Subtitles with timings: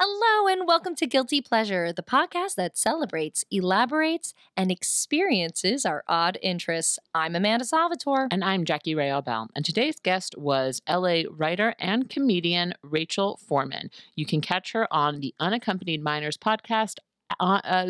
[0.00, 6.38] Hello, and welcome to Guilty Pleasure, the podcast that celebrates, elaborates, and experiences our odd
[6.40, 7.00] interests.
[7.16, 8.28] I'm Amanda Salvatore.
[8.30, 9.48] And I'm Jackie Ray Bell.
[9.56, 13.90] And today's guest was LA writer and comedian Rachel Foreman.
[14.14, 16.98] You can catch her on the Unaccompanied Minors podcast
[17.40, 17.84] uh, uh,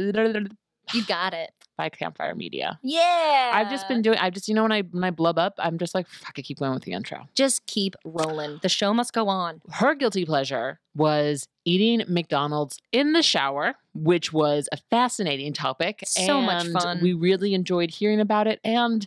[0.95, 1.51] You got it.
[1.79, 2.79] By Campfire Media.
[2.83, 3.53] Yeah.
[3.55, 4.19] I've just been doing.
[4.19, 6.35] I just you know when I when I blub up, I'm just like fuck.
[6.37, 7.27] I keep going with the intro.
[7.35, 8.59] Just keep rolling.
[8.61, 9.63] The show must go on.
[9.71, 16.03] Her guilty pleasure was eating McDonald's in the shower, which was a fascinating topic.
[16.07, 16.99] So much fun.
[17.01, 19.07] We really enjoyed hearing about it and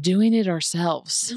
[0.00, 1.34] doing it ourselves.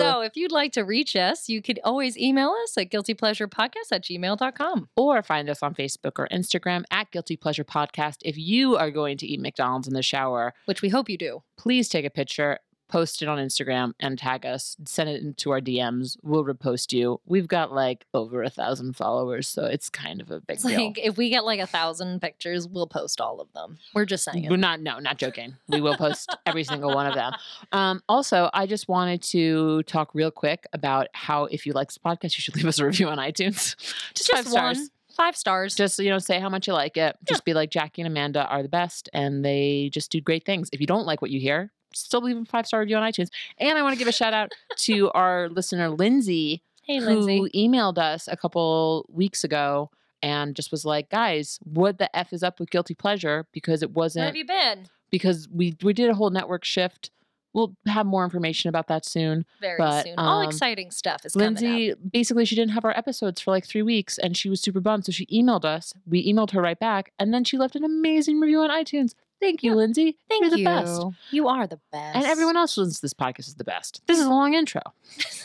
[0.00, 4.04] So, if you'd like to reach us, you could always email us at guiltypleasurepodcast at
[4.04, 4.88] gmail.com.
[4.96, 8.16] or find us on Facebook or Instagram at Guilty Pleasure Podcast.
[8.22, 11.42] If you are going to eat McDonald's in the shower, Which we hope you do.
[11.56, 12.58] please take a picture,
[12.92, 14.76] post it on Instagram, and tag us.
[14.84, 16.18] Send it into our DMs.
[16.22, 17.22] We'll repost you.
[17.24, 20.88] We've got like over a thousand followers, so it's kind of a big It's deal.
[20.88, 23.78] like if we get like a thousand pictures, we'll post all of them.
[23.94, 24.46] We're just saying.
[24.50, 25.56] We're not no, not joking.
[25.68, 27.32] We will post every single one of them.
[27.72, 31.98] Um, also, I just wanted to talk real quick about how if you like this
[31.98, 33.74] podcast, you should leave us a review on iTunes.
[34.14, 34.76] Just, five stars.
[34.78, 34.88] one.
[35.16, 35.74] Five stars.
[35.74, 38.46] just you know say how much you like it just be like jackie and amanda
[38.46, 41.38] are the best and they just do great things if you don't like what you
[41.38, 44.12] hear still leave a five star review on itunes and i want to give a
[44.12, 47.50] shout out to our listener lindsay hey, who Lindsay.
[47.68, 49.90] emailed us a couple weeks ago
[50.22, 53.90] and just was like guys what the f is up with guilty pleasure because it
[53.92, 54.86] wasn't have you been?
[55.10, 57.10] because we we did a whole network shift
[57.54, 60.14] we'll have more information about that soon Very But, soon.
[60.18, 61.62] All um, exciting stuff is coming up.
[61.62, 64.80] Lindsay basically she didn't have our episodes for like three weeks and she was super
[64.80, 65.04] bummed.
[65.04, 65.92] So she emailed us.
[66.06, 69.12] We emailed her right back, and then she left an amazing review on iTunes.
[69.42, 69.76] Thank you, Yeah.
[69.76, 70.16] Lindsay.
[70.30, 70.64] Thank You're the you.
[70.64, 71.02] best.
[71.32, 72.16] You are the best.
[72.16, 74.00] And everyone else who listens to this podcast is the best.
[74.06, 74.80] This is a long intro.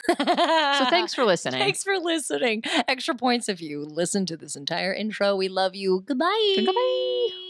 [0.07, 1.59] So thanks for listening.
[1.59, 2.61] Thanks for listening.
[2.87, 5.35] Extra points if you listen to this entire intro.
[5.35, 6.03] We love you.
[6.05, 6.53] Goodbye.
[6.57, 7.46] Goodbye.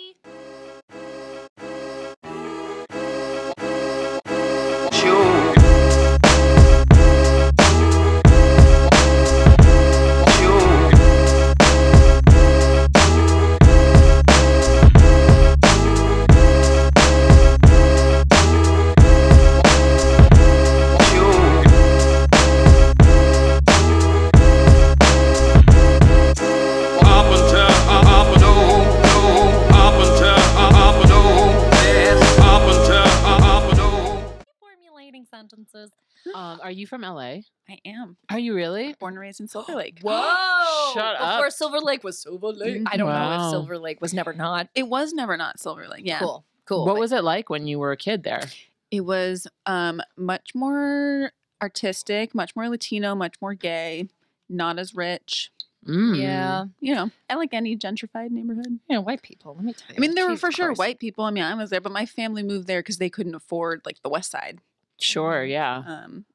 [36.77, 37.39] You from LA?
[37.69, 38.95] I am Are you really?
[38.99, 39.99] born and raised in Silver Lake.
[40.01, 40.91] Whoa!
[40.93, 41.51] Shut Before up.
[41.51, 42.83] Silver Lake was Silver Lake.
[42.85, 44.69] I don't know if Silver Lake was never not.
[44.75, 46.03] It was never not Silver Lake.
[46.05, 46.45] Yeah, Cool.
[46.65, 46.85] Cool.
[46.85, 48.41] What was it like when you were a kid there?
[48.89, 54.07] it was um much more artistic, much more Latino, much more gay,
[54.49, 55.51] not as rich.
[55.85, 56.17] Mm.
[56.21, 56.65] Yeah.
[56.79, 58.79] You know, I like any gentrified neighborhood.
[58.89, 59.55] Yeah, white people.
[59.55, 59.95] Let me tell you.
[59.97, 60.79] I mean, there were Jesus for sure Christ.
[60.79, 61.23] white people.
[61.25, 64.01] I mean, I was there, but my family moved there because they couldn't afford like
[64.03, 64.59] the West Side.
[64.99, 65.43] Sure.
[65.45, 65.83] Yeah.
[65.85, 66.25] Um,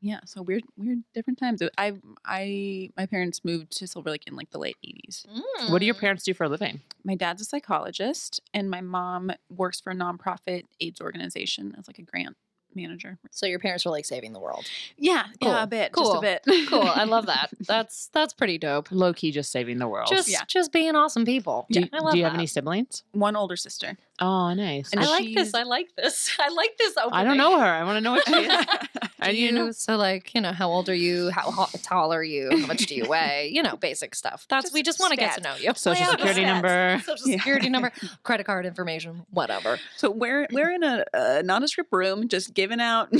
[0.00, 1.62] yeah, so weird, weird, different times.
[1.78, 1.92] I,
[2.24, 5.26] I, my parents moved to Silver Lake in like the late '80s.
[5.70, 6.00] What do your Mm.
[6.00, 6.80] parents do for a living?
[7.04, 11.98] My dad's a psychologist, and my mom works for a nonprofit AIDS organization as like
[11.98, 12.36] a grant
[12.74, 13.18] manager.
[13.32, 14.64] So your parents were like saving the world.
[14.96, 15.50] Yeah, Cool.
[15.50, 16.04] yeah, a bit, Cool.
[16.04, 16.44] just a bit.
[16.68, 16.82] Cool.
[16.86, 17.50] I love that.
[17.66, 18.92] That's that's pretty dope.
[18.92, 20.06] Low key, just saving the world.
[20.08, 20.44] Just Yeah.
[20.46, 21.66] just being awesome people.
[21.72, 23.02] do, I love do you have any siblings?
[23.10, 23.96] One older sister.
[24.20, 24.90] Oh, nice.
[24.92, 25.54] And I Is like this.
[25.54, 26.30] I like this.
[26.38, 26.94] I like this.
[26.96, 27.14] Opening.
[27.14, 27.64] I don't know her.
[27.64, 28.66] I want to know what she is.
[29.20, 29.70] I Do you know.
[29.70, 31.30] so like you know how old are you?
[31.30, 32.50] How ho- tall are you?
[32.50, 33.50] How much do you weigh?
[33.52, 34.46] You know basic stuff.
[34.48, 35.72] That's Just we just want to get to know you.
[35.74, 37.02] Social Yeah, security number.
[37.04, 37.36] social Yeah.
[37.36, 37.92] security number,
[38.22, 39.78] credit card information, whatever.
[39.96, 43.10] So we're we're in a, a nondescript room, just giving out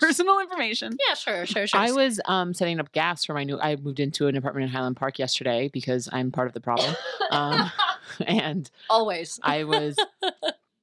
[0.00, 0.96] personal information.
[1.08, 1.80] Yeah, sure, sure, sure.
[1.80, 3.58] I was um, setting up gas for my new.
[3.60, 6.94] I moved into an apartment in Highland Park yesterday because I'm part of the problem,
[7.30, 7.70] um,
[8.26, 9.38] and always.
[9.42, 9.96] I was.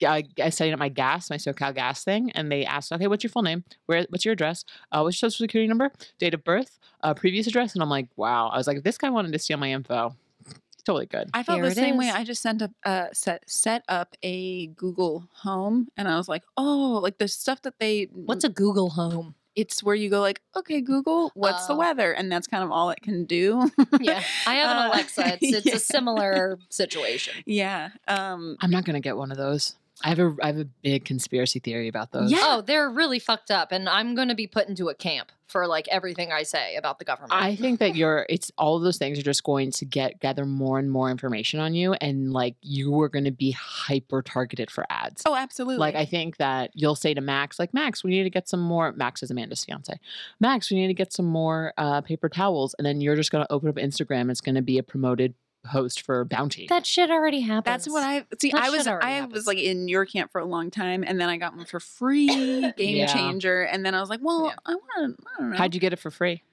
[0.06, 3.24] I, I setting up my gas, my SoCal gas thing, and they asked, "Okay, what's
[3.24, 3.64] your full name?
[3.88, 4.06] Where?
[4.10, 4.64] What's your address?
[4.92, 5.92] Uh, what's your social security number?
[6.20, 6.78] Date of birth?
[7.02, 9.40] Uh, previous address?" And I'm like, "Wow!" I was like, "If this guy wanted to
[9.40, 12.12] steal my info, he's totally good." I felt Here the it same way.
[12.12, 16.44] I just sent up uh set set up a Google Home, and I was like,
[16.58, 19.34] oh, like the stuff that they What's a Google Home?
[19.58, 21.78] It's where you go like, okay, Google, what's the Oh.
[21.78, 23.70] weather, and that's kind of all it can do.
[24.00, 25.26] Yeah, I have an Uh, Alexa.
[25.42, 25.76] It's it's yeah.
[25.76, 27.34] a similar situation.
[27.46, 27.90] yeah.
[28.08, 28.56] Um.
[28.62, 29.76] I'm not gonna get one of those.
[30.04, 32.32] I have a I have a big conspiracy theory about those.
[32.32, 32.40] Yeah.
[32.42, 35.66] Oh, they're really fucked up, and I'm going to be put into a camp for
[35.66, 37.34] like everything I say about the government.
[37.34, 40.46] I think that you're it's all of those things are just going to get gather
[40.46, 44.70] more and more information on you and like you are going to be hyper targeted
[44.70, 45.24] for ads.
[45.26, 45.78] Oh, absolutely.
[45.78, 48.60] Like I think that you'll say to Max, like Max, we need to get some
[48.60, 48.92] more.
[48.92, 49.98] Max is Amanda's fiance.
[50.40, 53.46] Max, we need to get some more uh, paper towels, and then you're just going
[53.46, 54.30] to open up Instagram.
[54.30, 55.34] It's going to be a promoted
[55.68, 56.66] post for Bounty.
[56.68, 57.66] that shit already happens.
[57.86, 58.52] That's what I see.
[58.52, 59.34] That I was I happens.
[59.34, 61.80] was like in your camp for a long time, and then I got one for
[61.80, 62.28] free,
[62.78, 63.08] game Yeah.
[63.08, 64.56] changer, and then I was like, well, Yeah.
[64.66, 65.26] I want to.
[65.28, 65.58] I don't know.
[65.58, 66.44] How'd you get it for free?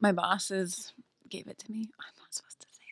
[0.00, 0.92] My bosses
[1.28, 1.78] gave it to me.
[1.98, 2.82] I'm not supposed to say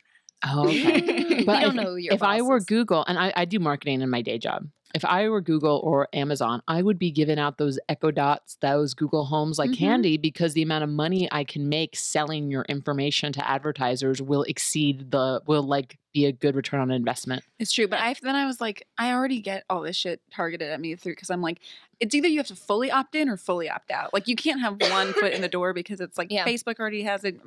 [0.45, 1.43] Oh, okay.
[1.45, 2.59] But don't if- know your if I were.
[2.59, 6.07] Google, and I, I do marketing in my day job, if I were Google or
[6.13, 9.77] Amazon, I would be giving out those Echo Dots, those Google Homes like Mhm.
[9.77, 14.43] candy because the amount of money I can make selling your information to advertisers will
[14.43, 17.43] exceed the, will like be a good return on investment.
[17.59, 20.69] It's true, but I then I was like, I already get all this shit targeted
[20.71, 21.59] at me through because I'm like,
[21.99, 24.13] it's either you have to fully opt in or fully opt out.
[24.13, 26.45] Like you can't have one foot in the door because it's like Yeah.
[26.45, 27.39] Facebook already has it.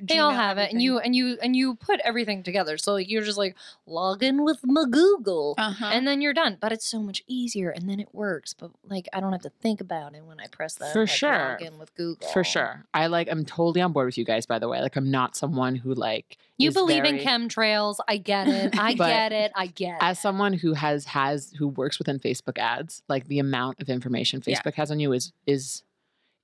[0.00, 2.76] They all have it, and you and you and you put everything together.
[2.78, 3.56] So like you're just like
[3.86, 5.90] log in with my Google, Uh-huh.
[5.92, 6.58] and then you're done.
[6.60, 8.54] But it's so much easier, and then it works.
[8.54, 10.92] But like I don't have to think about it when I press that.
[10.92, 11.48] For like, sure.
[11.50, 12.84] Log in with Google For sure.
[12.94, 14.80] I like, I'm totally on board with you guys, by the way.
[14.80, 17.96] Like, I'm not someone who like, You believe in chemtrails.
[18.08, 18.78] I get it.
[18.78, 19.52] I get it.
[19.54, 20.20] I get as it.
[20.20, 24.60] someone who has has who works within Facebook ads, like the amount of information Yeah.
[24.60, 25.82] Facebook has on you is is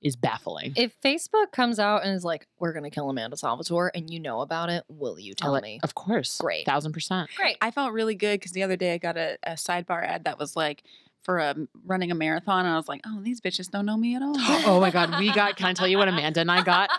[0.01, 0.73] is baffling.
[0.75, 4.41] If Facebook comes out and is like, "We're gonna kill Amanda Salvatore," and you know
[4.41, 5.79] about it, will you I'll tell let- me?
[5.83, 6.37] Of course.
[6.39, 6.65] Great.
[6.65, 7.29] Thousand percent.
[7.35, 7.57] Great.
[7.61, 10.39] I felt really good because the other day I got a, a sidebar ad that
[10.39, 10.83] was like
[11.23, 11.55] for a,
[11.85, 14.33] running a marathon, and I was like, oh, these bitches don't know me at all.
[14.37, 16.89] oh my god, we got can I tell you what Amanda and I got?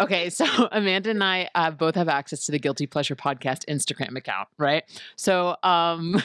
[0.00, 4.16] Okay, so Amanda and I uh, both have access to the Guilty Pleasure Podcast Instagram
[4.16, 4.84] account, right?
[5.16, 6.20] So um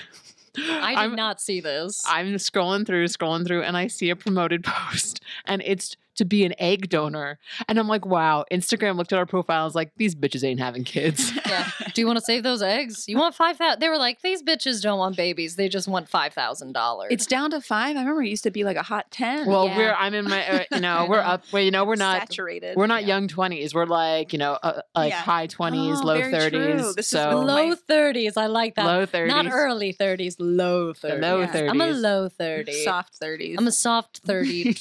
[0.57, 2.03] I did I'm, not see this.
[2.07, 6.43] I'm scrolling through, scrolling through, and I see a promoted post, and it's to be
[6.45, 7.39] an egg donor.
[7.67, 10.59] And I'm like, wow, Instagram looked at our profile and was like, these bitches ain't
[10.59, 11.31] having kids.
[11.47, 11.69] yeah.
[11.93, 13.07] Do you want to save those eggs?
[13.07, 13.79] You want five thousand?
[13.79, 15.55] They were like, these bitches don't want babies.
[15.55, 17.09] They just want five thousand dollars.
[17.11, 17.95] It's down to five.
[17.95, 19.45] I remember it used to be like a hot ten.
[19.47, 19.77] Well, Yeah.
[19.77, 22.75] we're I'm in my uh, you know, we're up well, you know, we're not saturated.
[22.77, 23.09] we're not Yeah.
[23.09, 23.73] young 20s.
[23.73, 25.21] We're like, you know, uh, like Yeah.
[25.21, 26.59] high 20s, Oh, low very true.
[26.59, 26.95] 30s.
[26.95, 28.37] This so when low my- thirties.
[28.37, 28.85] I like that.
[28.85, 29.27] low 30s.
[29.27, 30.35] Not early thirties.
[30.39, 31.21] Low thirties.
[31.21, 31.47] low Yeah.
[31.53, 31.69] 30s.
[31.69, 32.83] I'm a low thirty.
[32.83, 33.55] soft thirties.
[33.59, 34.75] I'm a soft thirty.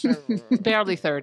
[0.51, 1.22] barely 30.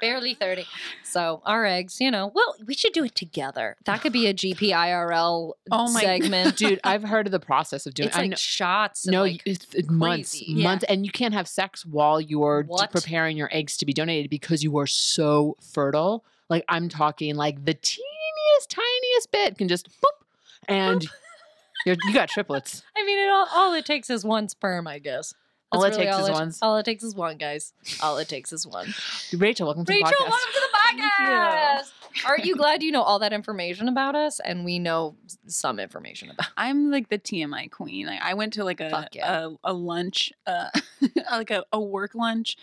[0.00, 0.66] Barely 30.
[1.02, 3.76] So our eggs, you know, well, we should do it together.
[3.84, 6.56] That could be a GPIRL Oh my- segment.
[6.56, 9.06] Dude, I've heard of the process of doing it's like know, shots.
[9.06, 10.52] No, like, it's, it's months, crazy.
[10.52, 10.64] Yeah.
[10.68, 12.90] months, and you can't have sex while you're What?
[12.90, 16.24] preparing your eggs to be donated because you are so fertile.
[16.48, 20.24] Like I'm talking, like the teeniest, tiniest bit can just boop,
[20.66, 21.06] and
[21.86, 22.82] you're, you got triplets.
[22.96, 25.34] I mean, it all, all it takes is one sperm, I guess.
[25.70, 26.52] All it takes is all one.
[26.62, 27.74] All it takes is one, guys.
[28.00, 28.94] All it takes is one.
[29.36, 30.20] Rachel, welcome to Rachel, the podcast.
[30.20, 32.26] Rachel, welcome to the podcast.
[32.26, 35.14] Aren't you glad you know all that information about us and we know
[35.46, 38.06] some information about I'm like the TMI queen.
[38.06, 39.46] Like, I went to like a yeah.
[39.46, 40.70] a, a lunch, uh,
[41.30, 42.56] like a, a work lunch,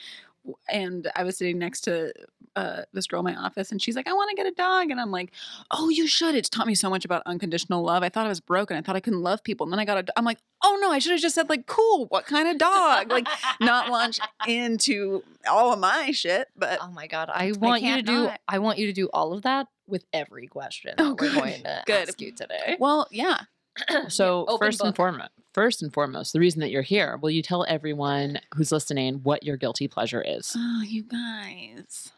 [0.70, 2.14] and I was sitting next to
[2.56, 4.90] uh, this girl in my office, and she's like, "I want to get a dog,"
[4.92, 5.32] and I'm like,
[5.72, 8.02] "Oh, you should." It's taught me so much about unconditional love.
[8.04, 8.78] I thought I was broken.
[8.78, 10.14] I thought I couldn't love people, and then I got a.
[10.18, 12.06] I'm like, "Oh no, I should have just said like, cool.
[12.08, 13.28] What kind of dog?" Like,
[13.60, 18.02] not launch into all of my shit, but Oh my god, I want you to
[18.02, 18.40] do not.
[18.48, 21.62] I want you to do all of that with every question Oh, that we're going
[21.64, 22.08] to Good.
[22.10, 22.78] ask you today.
[22.80, 23.42] well, yeah.
[24.08, 27.42] So open first and foremost, first and foremost, the reason that you're here, will you
[27.42, 30.54] tell everyone who's listening what your guilty pleasure is?
[30.56, 32.12] Oh, you guys,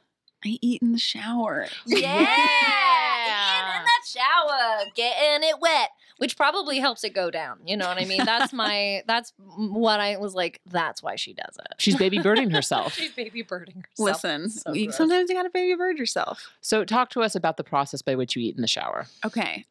[0.44, 1.68] I eat in the shower.
[1.86, 7.60] Yeah, in that shower, getting it wet, which probably helps it go down.
[7.66, 8.24] You know what I mean?
[8.24, 9.04] That's my.
[9.08, 10.62] That's what I was like.
[10.66, 11.74] That's why she does it.
[11.78, 12.94] She's baby birding herself.
[12.98, 14.24] She's baby birding herself.
[14.24, 16.50] Listen, So you, sometimes you gotta baby bird yourself.
[16.62, 19.08] So talk to us about the process by which you eat in the shower.
[19.26, 19.66] Okay.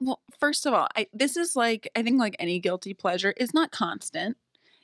[0.00, 3.52] Well, first of all, I, this is like I think like any guilty pleasure is
[3.52, 4.36] not constant,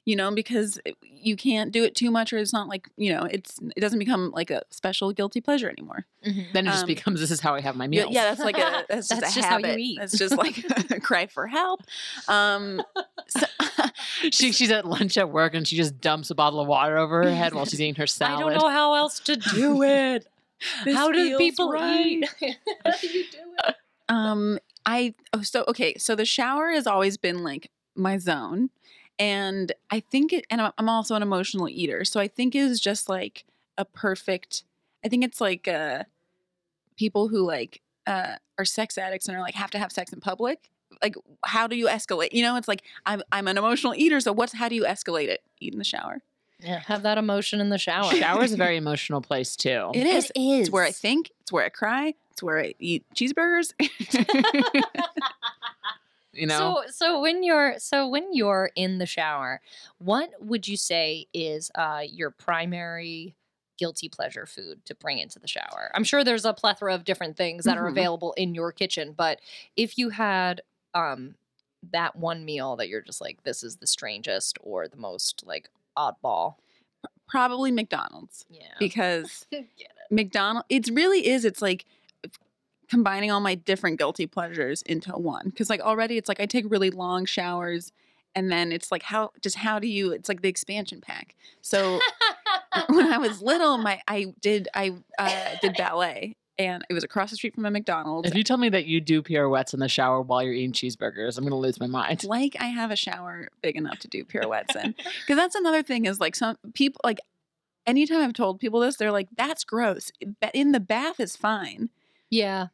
[0.05, 3.23] you know, because you can't do it too much, or it's not like you know,
[3.25, 6.05] it's it doesn't become like a special guilty pleasure anymore.
[6.27, 6.53] Mhm.
[6.53, 8.15] Then it just Um, bemes this is how I have my Yeah, meals.
[8.15, 9.81] yeah, that's like a that's just That's a just how you habit.
[9.81, 9.99] eat.
[10.01, 11.81] That's just like a cry for help.
[12.29, 12.83] Um,
[13.29, 13.47] so,
[14.31, 17.23] she, she's at lunch at work and she just dumps a bottle of water over
[17.25, 18.37] her head while she's eating her salad.
[18.37, 20.27] I don't know how else to do it.
[20.85, 22.07] This how do people right.
[22.07, 22.29] eat?
[22.85, 23.75] how do you do it?
[24.09, 25.97] Um, I oh, so okay.
[25.99, 28.71] So the shower has always been like my zone,
[29.19, 30.47] and I think it.
[30.51, 33.45] And I'm- I'm also an emotional eater, so I think it is just like
[33.77, 34.63] a perfect.
[35.05, 36.05] I think it's like uh,
[36.97, 40.21] people who like uh, are sex addicts and are like have to have sex in
[40.21, 40.71] public
[41.03, 42.29] like how do you escalate?
[42.33, 45.29] You know, it's like I'm I'm an emotional eater, so what's how do you escalate
[45.29, 45.41] it?
[45.61, 46.23] Eat in the shower.
[46.61, 48.11] Yeah, have that emotion in the shower.
[48.15, 49.91] Shower is a very emotional place too.
[49.95, 50.31] It is.
[50.35, 50.61] It is.
[50.61, 51.31] It's where I think.
[51.41, 52.15] It's where I cry.
[52.37, 53.73] It's where I eat cheeseburgers.
[56.35, 59.63] you know, So so when you're so when you're in the shower,
[59.97, 63.35] what would you say is uh your primary
[63.79, 65.91] guilty pleasure food to bring into the shower?
[65.95, 67.93] I'm sure there's a plethora of different things that are Mhm.
[67.93, 69.41] available in your kitchen, but
[69.77, 70.61] if you had
[70.93, 71.37] um
[71.91, 75.71] that one meal that you're just like this is the strangest or the most like
[75.97, 76.57] oddball.
[77.27, 78.75] Probably McDonald's Yeah.
[78.79, 79.89] because Get it.
[80.11, 80.65] McDonald.
[80.69, 81.45] It really is.
[81.47, 81.87] It's like
[82.89, 85.47] combining all my different guilty pleasures into one.
[85.47, 87.93] Because like already, it's like I take really long showers,
[88.35, 90.13] and then it's like how just how do you?
[90.13, 91.35] It's like the expansion pack.
[91.63, 92.01] So
[92.89, 97.31] when I was little, my I did I uh, did ballet, and it was across
[97.31, 98.29] the street from a McDonald's.
[98.29, 101.39] if you tell me that you do pirouettes in the shower while you're eating cheeseburgers,
[101.39, 102.25] I'm gonna lose my mind.
[102.29, 104.93] like I have a shower big enough to do pirouettes in.
[104.93, 107.19] Because that's another thing is like some people like
[107.87, 111.91] anytime I've told people this, they're like, "That's gross." Ba- In the bath is fine,
[112.31, 112.67] yeah.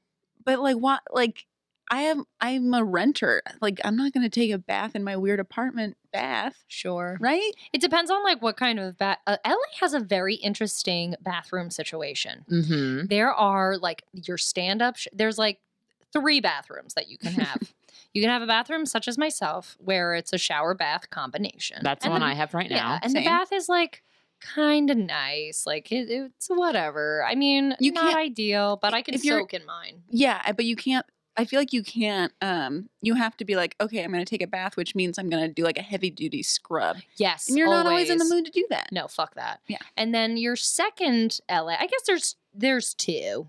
[0.44, 1.00] But like what?
[1.10, 1.46] Like
[1.90, 3.42] I am I'm a renter.
[3.60, 7.16] Like I'm not gonna take a bath in my weird apartment bath, Sure.
[7.20, 7.50] right?
[7.72, 9.18] It depends on like what kind of bath.
[9.26, 12.44] Uh, LA has a very interesting bathroom situation.
[12.50, 13.06] Mm-hmm.
[13.06, 15.60] There are like your stand up, sh- there's like
[16.12, 17.58] three bathrooms that you can have.
[18.14, 21.78] you can have a bathroom such as myself where it's a shower bath combination.
[21.82, 22.76] That's the And one I have right now.
[22.76, 22.98] Yeah, now.
[23.02, 24.02] and the bath is like
[24.54, 25.64] kind of nice.
[25.66, 27.24] Like it, it's whatever.
[27.24, 30.02] I mean, You not can't- ideal, but I can you're- soak in mine.
[30.10, 31.06] Yeah, but you can't.
[31.34, 32.30] I feel like you can't.
[32.42, 35.30] Um, you have to be like, okay, I'm gonna take a bath, which means I'm
[35.30, 38.44] gonna do like a heavy duty scrub, Yes, and you're not always in the mood
[38.44, 38.88] to do that.
[38.92, 39.60] No, fuck that.
[39.66, 39.78] Yeah.
[39.96, 43.48] And then your second LA, I guess there's there's two.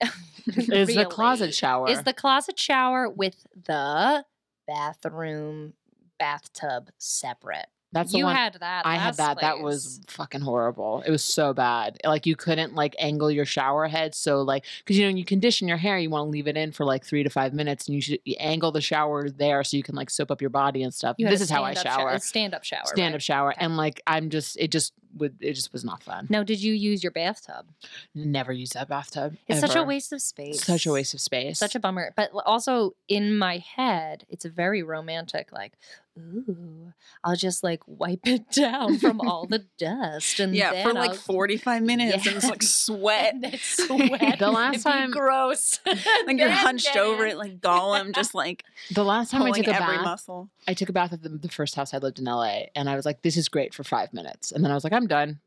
[0.46, 1.88] Is the closet shower?
[1.88, 4.24] Is the closet shower with the
[4.66, 5.72] bathroom
[6.18, 7.66] bathtub separate.
[7.94, 8.36] That's the you one.
[8.36, 8.84] had that.
[8.84, 9.40] I had that.
[9.40, 11.02] That was fucking horrible.
[11.06, 11.96] It was so bad.
[12.04, 14.14] Like you couldn't like angle your shower head.
[14.14, 16.56] So like, because you know, when you condition your hair, you want to leave it
[16.56, 19.64] in for like three to five minutes, and you should you angle the shower there
[19.64, 21.16] so you can like soap up your body and stuff.
[21.18, 22.18] You This is how I shower.
[22.18, 22.82] stand up shower.
[22.86, 23.14] Stand right?
[23.14, 23.64] up shower, Okay.
[23.64, 26.26] and like I'm just, it just would, it just was not fun.
[26.28, 27.66] Now, did you use your bathtub?
[28.14, 29.36] Never use that bathtub.
[29.48, 30.62] It's such a waste of space.
[30.64, 31.58] Such a waste of space.
[31.58, 32.12] Such a bummer.
[32.16, 35.72] But also in my head, it's a very romantic, like,
[36.18, 36.92] ooh,
[37.22, 40.40] I'll just like wipe it down from all the dust.
[40.40, 43.34] And Yeah, for then like I'll- 45 minutes and it's like sweat.
[43.34, 44.38] And it's sweat.
[44.38, 45.80] The last It'd time- gross.
[46.26, 49.74] Like you're hunched over it like Gollum, just like the last time I took a
[49.74, 50.48] every bath, muscle.
[50.66, 52.96] I took a bath at the, the first house I lived in LA, and I
[52.96, 55.40] was like, "This is great for five minutes," and then I was like, "I'm done."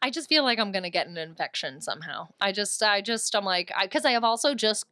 [0.00, 2.28] I just feel like I'm gonna get an infection somehow.
[2.40, 4.86] I just, I just, I'm like, because I, have also just,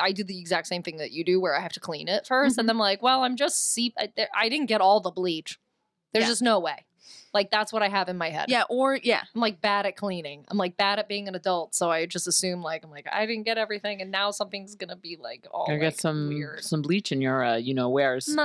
[0.00, 2.26] I do the exact same thing that you do, where I have to clean it
[2.28, 2.70] 1st and Mhm.
[2.72, 3.94] I'm like, well, I'm just seep.
[3.96, 5.60] I, I didn't get all the bleach.
[6.12, 6.28] There's Yeah.
[6.30, 6.84] just no way.
[7.32, 8.46] Like that's what I have in my head.
[8.50, 9.22] Yeah, or yeah.
[9.34, 10.44] I'm like bad at cleaning.
[10.48, 13.24] I'm like bad at being an adult, so I just assume like I'm like I
[13.26, 16.28] didn't get everything, and now something's gonna be like all I Gotta like, get some
[16.28, 16.62] weird.
[16.64, 18.28] some bleach in your, uh, you know, wares.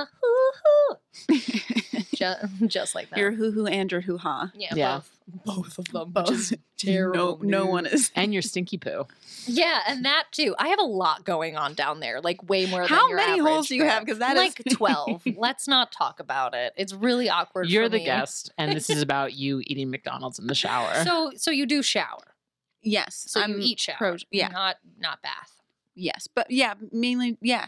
[2.19, 2.67] Mahoo-hoo.
[2.67, 3.19] just, just like that.
[3.19, 4.51] Your hoo hoo and your hoo ha.
[4.55, 5.01] yeah, Yeah.
[5.45, 6.11] both, both of them.
[6.11, 6.53] Both.
[6.77, 7.39] Terrible.
[7.41, 8.11] No, no one is.
[8.15, 9.05] and your stinky poo.
[9.47, 10.55] Yeah, and that too.
[10.59, 12.85] I have a lot going on down there, like way more.
[12.85, 13.89] How than your many average holes do you girl.
[13.91, 14.05] have?
[14.05, 15.23] Because that is like twelve.
[15.37, 16.73] Let's not talk about it.
[16.75, 17.69] It's really awkward.
[17.69, 18.05] You're for the me.
[18.05, 21.03] guest, and this is about you eating McDonald's in the shower.
[21.03, 22.35] So, so you do shower.
[22.81, 23.25] yes.
[23.29, 23.95] So I'm you eat shower.
[23.97, 24.49] pro- yeah.
[24.49, 25.53] not not bath.
[25.95, 27.67] Yes, but yeah, mainly yeah.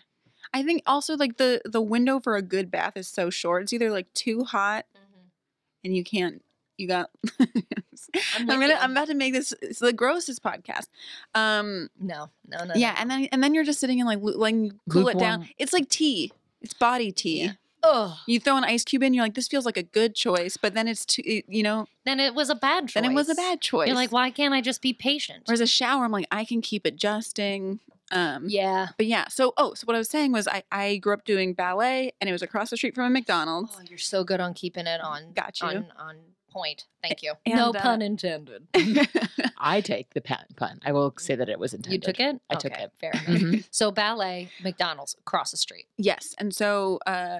[0.53, 3.63] I think also like the the window for a good bath is so short.
[3.63, 4.86] It's either like too hot
[5.84, 6.44] and you can't.
[6.77, 7.10] You got.
[8.38, 8.68] I'm, gonna.
[8.68, 8.74] you.
[8.74, 10.88] I'm about to make this it's the grossest podcast.
[11.36, 11.89] Um.
[12.00, 12.74] No, no, no.
[12.75, 12.96] Yeah, no.
[13.01, 14.20] and then and then you're just sitting and like
[14.53, 15.50] you cool it down.
[15.58, 16.32] It's like tea.
[16.62, 17.44] It's body tea.
[17.44, 17.51] Yeah.
[17.84, 18.18] Ugh.
[18.27, 20.74] You throw an ice cube in, you're like, this feels like a good choice, but
[20.74, 22.96] then it's too, you know, Then it was a bad choice.
[22.96, 23.88] then it was a bad choice.
[23.88, 25.44] You're like, why can't I just be patient?
[25.46, 27.79] Whereas a shower, I'm like, I can keep adjusting.
[28.12, 28.88] Um, yeah.
[28.98, 31.54] But yeah, so oh, so what I was saying was I I grew up doing
[31.54, 33.75] ballet, and it was across the street from a McDonald's.
[33.78, 35.34] Oh, you're so good on keeping it on.
[35.34, 35.68] Got you.
[35.68, 36.16] On, on
[36.50, 36.86] point.
[37.01, 37.34] Thank you.
[37.46, 38.68] And, no uh, pun intended.
[39.58, 40.46] I take the pun.
[40.56, 40.80] pun.
[40.86, 42.04] I will say that it was intended.
[42.04, 42.42] You took it.
[42.50, 42.92] I took it.
[43.00, 43.42] Fair enough.
[43.42, 43.68] Mhm.
[43.72, 45.86] So ballet, McDonald's across the street.
[45.98, 47.39] yes, and so uh,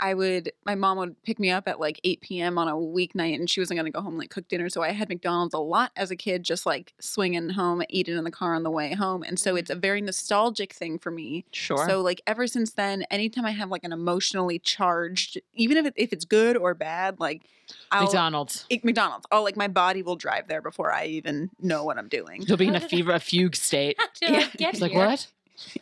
[0.00, 2.58] I would my mom would pick me up at like 8 p.m.
[2.58, 4.68] on a weeknight, and she wasn't gonna go home and, like cook dinner.
[4.68, 8.24] So I had McDonald's a lot as a kid, just like swinging home, eating in
[8.24, 9.58] the car on the way home, and so mm.
[9.58, 11.44] it's a very nostalgic thing for me.
[11.52, 11.86] Sure.
[11.88, 15.94] So like ever since then, anytime I have like an emotionally charged, even if it,
[15.96, 17.42] if it's good or bad, like
[17.90, 18.64] I'll McDonald's.
[18.70, 19.26] it- McDonald's.
[19.30, 22.42] Oh, like my body will drive there before I even know what I'm doing.
[22.42, 23.96] You'll be in a fever, a fugue state.
[23.98, 24.46] How did Yeah.
[24.52, 25.26] I get It's like what?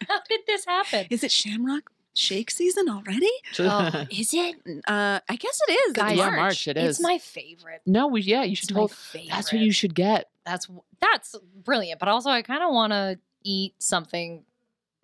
[0.08, 1.06] How did this happen?
[1.10, 1.92] Is it Shamrock?
[2.18, 3.30] Shake season already?
[3.58, 4.56] Oh, is it?
[4.86, 5.90] Uh, I guess it is.
[5.90, 6.36] It's Guys, yeah, March.
[6.38, 6.68] March.
[6.68, 7.80] It It's my favorite.
[7.86, 8.42] no, we yeah.
[8.42, 8.92] You should It's my hold.
[8.92, 9.30] favorite.
[9.30, 10.28] That's what you should get.
[10.44, 10.66] That's
[11.00, 12.00] that's brilliant.
[12.00, 14.44] But also, I kind of want to eat something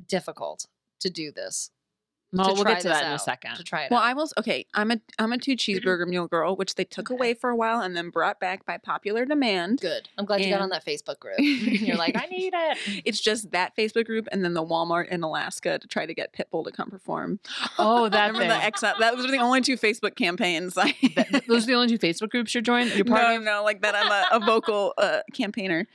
[0.09, 0.67] difficult
[1.01, 1.71] to do this.
[2.35, 3.57] No, we'll get to that in a out, second.
[3.57, 3.91] To try it.
[3.91, 4.07] Well, out.
[4.07, 4.29] I will.
[4.39, 7.15] Okay, I'm a I'm a two cheeseburger meal girl, which they took Okay.
[7.15, 9.81] away for a while and then brought back by popular demand.
[9.81, 10.09] good.
[10.19, 11.35] I'm glad you got on that Facebook group.
[11.39, 12.79] You're like, I need it.
[13.05, 16.33] It's just that Facebook group and then the Walmart in Alaska to try to get
[16.33, 17.39] Pitbull to come perform.
[17.79, 18.95] Oh, that Remember the exile?
[18.99, 20.77] That was the only two Facebook campaigns.
[20.79, 22.95] I Th- th- Those are the only two Facebook groups you're joining.
[22.97, 23.43] You're part no, of.
[23.43, 23.95] no, like that.
[23.95, 25.87] I'm a, a vocal uh, campaigner.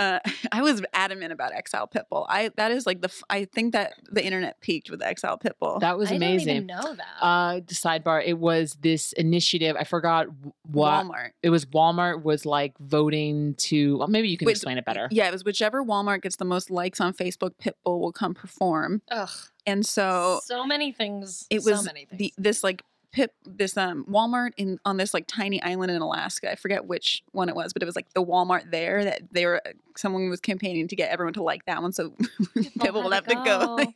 [0.00, 0.18] Uh,
[0.52, 2.26] I was adamant about Exile Pitbull.
[2.28, 5.80] I that is like the f- I think that the internet peaked with Exile Pitbull.
[5.80, 6.46] That was I amazing.
[6.46, 7.24] didn't even know that.
[7.24, 8.22] Uh, sidebar.
[8.24, 9.76] It was this initiative.
[9.78, 10.26] I forgot
[10.66, 11.30] what Walmart.
[11.42, 11.66] it was.
[11.66, 13.98] Walmart was like voting to.
[13.98, 15.08] Well, maybe you can Wait, explain it better.
[15.10, 19.02] Yeah, it was whichever Walmart gets the most likes on Facebook, Pitbull will come perform.
[19.10, 19.28] Ugh.
[19.66, 21.46] And so so many things.
[21.50, 22.18] it was so was many things.
[22.18, 26.50] the this like pip this um Walmart in on this like tiny island in Alaska.
[26.50, 29.46] I forget which one it was, but it was like the Walmart there that they
[29.46, 29.60] were
[29.96, 32.12] someone was campaigning to get everyone to like that one, so
[32.80, 33.74] people will have to to go go.
[33.74, 33.94] like,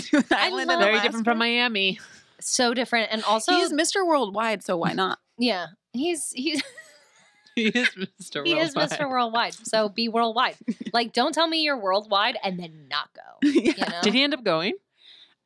[0.00, 1.98] to an I island in love- Very different from Miami.
[2.40, 4.06] so different, and also, He's Mr.
[4.06, 5.18] Worldwide, so why not?
[5.38, 6.62] yeah, he's he's
[7.56, 7.88] he is
[8.20, 8.46] Mr.
[8.46, 9.08] he is Mr.
[9.08, 9.54] Worldwide.
[9.54, 10.56] So be worldwide.
[10.92, 13.22] Like, don't tell me you're worldwide and then not go.
[13.42, 13.72] yeah.
[13.76, 14.00] You know?
[14.02, 14.74] Did he end up going?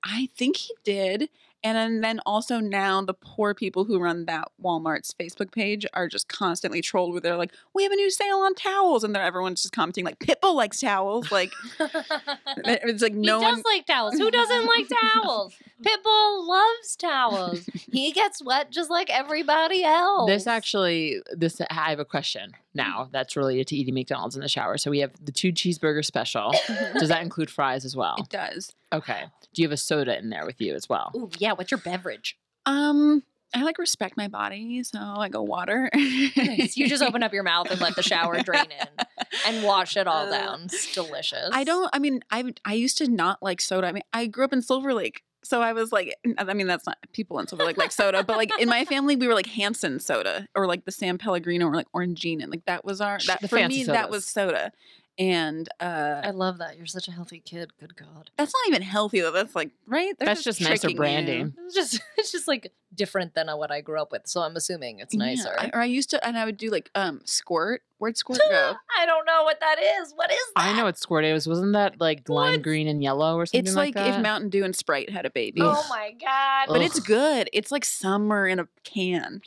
[0.02, 1.28] I think he did.
[1.62, 6.08] And then, then also now the poor people who run that Walmart's Facebook page are
[6.08, 9.22] just constantly trolled with they're like, we have a new sale on towels, and they're
[9.22, 11.30] everyone's just commenting like Pitbull likes towels.
[11.30, 14.14] Like it's like no he no does one like towels.
[14.14, 15.54] Who doesn't like towels?
[15.82, 17.68] Pitbull loves towels.
[17.90, 20.28] He gets wet just like everybody else.
[20.28, 24.48] This actually, this I have a question now that's related to eating McDonald's in the
[24.48, 24.76] shower.
[24.76, 26.52] So we have the two cheeseburger special.
[26.98, 28.16] Does that include fries as well?
[28.18, 28.74] it does.
[28.92, 29.24] Okay.
[29.54, 31.12] Do you have a soda in there with you as well?
[31.16, 31.52] Ooh, yeah.
[31.52, 32.36] What's your beverage?
[32.66, 35.90] Um I like respect my body, so I go water.
[35.92, 36.76] Nice.
[36.76, 39.06] You just open up your mouth and let the shower drain in
[39.44, 40.62] and wash it all Uh, down.
[40.66, 41.50] It's delicious.
[41.52, 41.90] I don't.
[41.92, 43.88] I mean, I I used to not like soda.
[43.88, 46.86] I mean, I grew up in Silver Lake, so I was like, I mean, that's
[46.86, 49.46] not people in Silver Lake like soda, but like in my family, we were like
[49.48, 52.48] Hansen soda or like the San Pellegrino or like Orangina.
[52.48, 54.70] Like that was our that the for me that was soda,
[55.18, 56.76] and uh I love that.
[56.76, 57.70] You're such a healthy kid.
[57.78, 58.30] Good God.
[58.36, 59.30] that's not even healthy though.
[59.32, 60.14] That's like right.
[60.18, 60.96] They're That's just nicer tricking you.
[60.96, 61.54] branding.
[61.66, 64.22] It's just it's just like different than uh, what I grew up with.
[64.26, 65.54] So I'm assuming it's Yeah, nicer.
[65.58, 67.82] I- or I used to, and I would do like um squirt.
[67.98, 68.72] Where'd squirt go?
[68.98, 70.12] I don't know what that is.
[70.14, 70.64] What is that?
[70.64, 71.46] I know what squirt is.
[71.46, 72.62] Wasn't that like lime What?
[72.62, 74.22] green and yellow or something It's like, like, if?
[74.22, 75.60] Mountain Dew and Sprite had a baby.
[75.62, 76.68] Oh my god.
[76.72, 77.50] But it's good.
[77.52, 79.42] It's like summer in a can.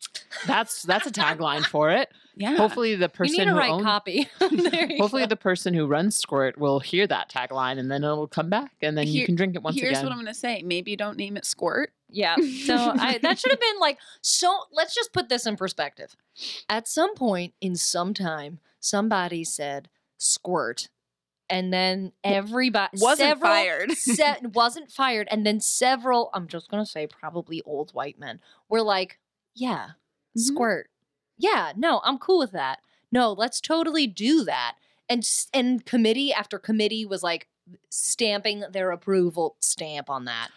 [0.45, 2.09] That's that's a tagline for it.
[2.35, 2.55] Yeah.
[2.57, 4.27] Hopefully the you person need to who write owns copy.
[4.39, 5.27] Hopefully go.
[5.27, 8.97] the person who runs Squirt will hear that tagline and then it'll come back and
[8.97, 9.95] then you can drink it once Here's again.
[9.95, 10.63] Here's what I'm gonna say.
[10.65, 11.91] Maybe you don't name it Squirt.
[12.09, 12.35] Yeah.
[12.65, 14.51] So I, that should have been like so.
[14.71, 16.15] Let's just put this in perspective.
[16.69, 20.89] At some point in some time, somebody said squirt,
[21.49, 23.91] and then everybody Wasn't several, fired.
[23.91, 26.29] se- wasn't fired, and then several.
[26.33, 29.19] I'm just gonna say probably old white men were like,
[29.53, 29.89] "Yeah,
[30.37, 30.41] Mhm.
[30.41, 30.89] squirt.
[31.43, 32.79] Yeah, no, I'm cool with that.
[33.12, 34.75] No, let's totally do that."
[35.10, 37.47] And and committee after committee was like
[37.89, 40.49] stamping their approval stamp on that.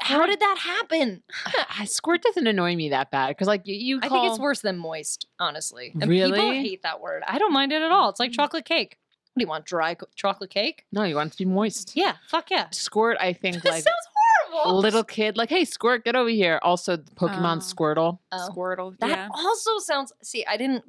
[0.00, 1.22] How did that happen?
[1.86, 4.78] Squirt doesn't annoy me that bad because like you, you I think it's worse than
[4.78, 5.90] moist, honestly.
[5.92, 6.62] And people Really?
[6.62, 7.22] hate that word.
[7.26, 8.08] I don't mind it at all.
[8.08, 8.34] It's like mm.
[8.34, 8.98] chocolate cake.
[9.34, 9.66] What do you want?
[9.66, 10.84] Dry co- chocolate cake?
[10.92, 11.92] No, you want it to be moist.
[11.94, 12.68] Yeah, fuck yeah.
[12.70, 14.06] Squirt, I think like sounds
[14.50, 14.80] horrible.
[14.80, 16.58] little kid, like, hey, Squirt, get over here.
[16.62, 17.60] Also, Pokemon Oh.
[17.60, 18.18] Squirtle.
[18.32, 18.48] Oh.
[18.50, 18.98] Squirtle.
[19.00, 19.28] That yeah.
[19.34, 20.12] also sounds.
[20.22, 20.84] See, I didn't.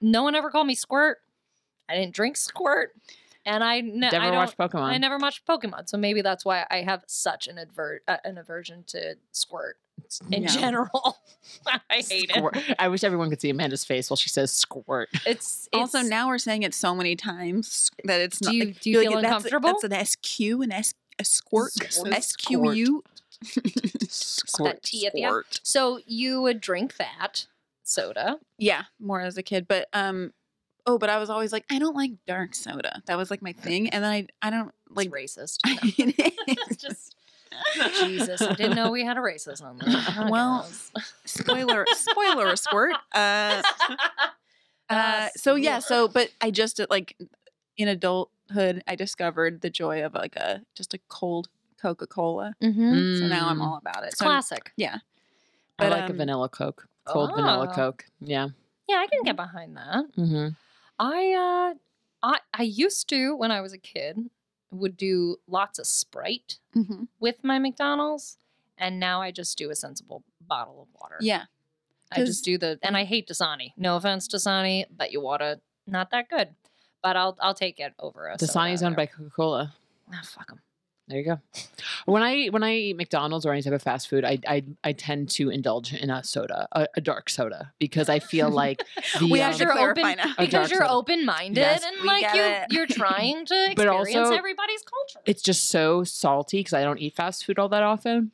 [0.00, 1.18] No one ever called me squirt.
[1.88, 2.90] I didn't drink squirt,
[3.44, 4.36] and I ne- Never I don't.
[4.36, 4.82] watched Pokemon.
[4.82, 8.38] I never watched Pokemon, so maybe that's why I have such an advert uh, an
[8.38, 9.78] aversion to squirt
[10.30, 10.48] in Yeah.
[10.48, 11.16] general.
[11.66, 12.36] I hate it.
[12.36, 12.58] Squirt.
[12.78, 15.08] I wish everyone could see Amanda's face while she says squirt.
[15.24, 18.54] It's, Also, now we're saying it so many times that it's Do not.
[18.54, 19.78] you- like, do you feel that's- uncomfortable?
[19.80, 21.72] That's, an SQ and S a squirt.
[21.72, 22.12] Squirt.
[22.14, 23.04] S Q U.
[24.08, 24.82] Squirt.
[24.82, 25.30] T at the end.
[25.32, 25.60] Squirt.
[25.62, 27.46] So you would drink that
[27.82, 28.38] soda.
[28.58, 30.32] Yeah, more as a kid, but um,
[30.86, 33.02] oh, but I was always like, I don't like dark soda.
[33.06, 35.22] That was like my thing, and then I I don't Like like.
[35.22, 35.58] racist.
[35.64, 36.14] it
[36.46, 37.14] it's just
[38.00, 38.42] Jesus.
[38.42, 39.88] I didn't know we had a racist on there.
[39.88, 40.92] I Well, guess.
[41.24, 42.94] spoiler spoiler squirt.
[43.14, 43.94] Uh, uh,
[44.88, 47.16] Uh, so yeah, so but I just like
[47.76, 51.48] in adulthood, I discovered the joy of like a just a cold
[51.80, 52.54] Coca Cola.
[52.62, 53.18] Mhm.
[53.18, 53.66] So now I'm Mm.
[53.66, 54.08] all about it.
[54.08, 54.72] It's So I'm- classic.
[54.76, 54.96] yeah,
[55.78, 56.88] I but, like a um, vanilla Coke.
[57.04, 57.74] Cold vanilla Oh.
[57.74, 58.06] Coke.
[58.20, 58.48] Yeah.
[58.88, 60.04] Yeah, I can get behind that.
[60.16, 60.48] Mm-hmm.
[60.98, 61.74] I uh
[62.22, 64.30] I I used to when I was a kid
[64.70, 68.38] would do lots of Sprite hmm with my McDonald's,
[68.78, 71.18] and now I just do a sensible bottle of water.
[71.20, 71.44] Yeah.
[72.12, 73.72] I just do the, and I hate Dasani.
[73.76, 76.54] No offense, Dasani, but you water not that good.
[77.02, 78.36] But I'll I'll take it over a.
[78.36, 79.74] Dasani's soda owned by Coca Cola.
[80.12, 80.60] Ah, fuck 'em.
[81.08, 81.38] There you go.
[82.06, 84.92] When I when I eat McDonald's or any type of fast food, I I, I
[84.92, 88.82] tend to indulge in a soda, a, a dark soda, because I feel like
[89.20, 90.34] the We um, have to you're clarify open now.
[90.36, 92.64] Because you're open minded Yes, and like you it.
[92.70, 95.22] you're trying to But experience also- everybody's culture.
[95.26, 98.32] it's just so salty because I don't eat fast food all that often.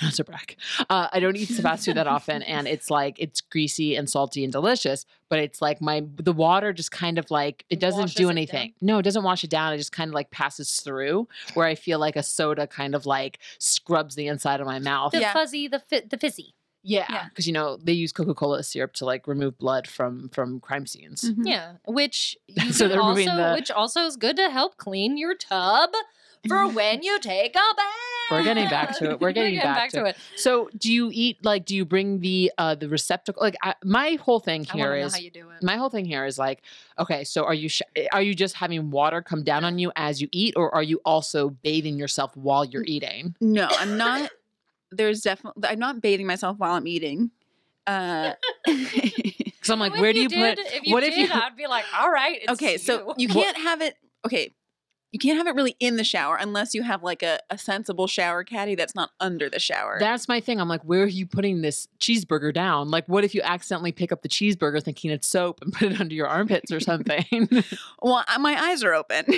[0.00, 0.56] Not to brag.
[0.88, 4.42] Uh, I don't eat fast food that often, and it's like it's greasy and salty
[4.44, 5.04] and delicious.
[5.28, 8.32] But it's like my the water just kind of like it doesn't Washes do it
[8.32, 8.72] anything.
[8.80, 9.72] No, it doesn't wash it down.
[9.72, 11.28] It just kind of like passes through.
[11.54, 15.12] Where I feel like a soda kind of like scrubs the inside of my mouth.
[15.12, 15.32] the Yeah.
[15.32, 16.54] fuzzy, the fi- the fizzy.
[16.84, 17.28] Yeah, Yeah.
[17.28, 20.86] because you know they use Coca Cola syrup to like remove blood from from crime
[20.86, 21.22] scenes.
[21.22, 21.46] Mhm.
[21.46, 24.78] Yeah, which you So can they're also, removing the- which also is good to help
[24.78, 25.90] clean your tub
[26.48, 27.86] for when you take a bath.
[28.30, 29.20] We're getting back to it.
[29.20, 30.16] We're getting back to it.
[30.36, 31.64] So, do you eat like?
[31.66, 33.42] Do you bring the uh the receptacle?
[33.42, 35.62] Like, I, my whole thing I want know how you do it.
[35.62, 36.62] my whole thing here is like,
[36.98, 40.20] okay, so are you sh- are you just having water come down on you as
[40.22, 43.36] you eat, or are you also bathing yourself while you're eating?
[43.40, 44.30] No, I'm not.
[44.90, 45.64] There's definitely.
[45.68, 47.30] I'm not bathing myself while I'm eating.
[47.86, 48.32] Uh,
[49.62, 50.66] Because I'm like, If where do you did, put?
[50.74, 51.28] If you what did, if you?
[51.32, 52.40] I'd be like, all right.
[52.42, 53.94] It's okay, so you What- can't have it.
[54.26, 54.52] Okay,
[55.12, 58.06] you can't have it really in the shower unless you have like a, a sensible
[58.06, 59.98] shower caddy that's not under the shower.
[60.00, 60.58] That's my thing.
[60.58, 62.90] I'm like, where are you putting this cheeseburger down?
[62.90, 66.00] Like, what if you accidentally pick up the cheeseburger thinking it's soap and put it
[66.00, 67.24] under your armpits or something?
[68.02, 69.24] well, my eyes are open.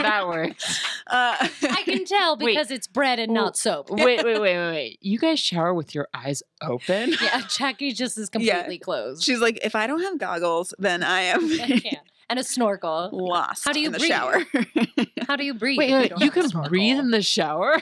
[0.00, 0.84] that works.
[1.06, 2.46] Uh, I can tell Wait.
[2.56, 3.90] because it's bread and not soap.
[3.90, 4.98] Wait, wait, wait, wait, wait.
[5.00, 7.14] You guys shower with your eyes open?
[7.22, 8.54] Yeah, Jackie just is Yeah.
[8.56, 9.22] completely closed.
[9.22, 11.98] She's like, if I don't have goggles, then I am I can't.
[12.30, 13.10] And a snorkel.
[13.12, 13.64] lost.
[13.64, 14.10] How do you in the breathe?
[14.10, 14.44] shower?
[15.26, 15.78] How do you breathe?
[15.78, 17.80] Wait, if wait, don't you can breathe in the shower?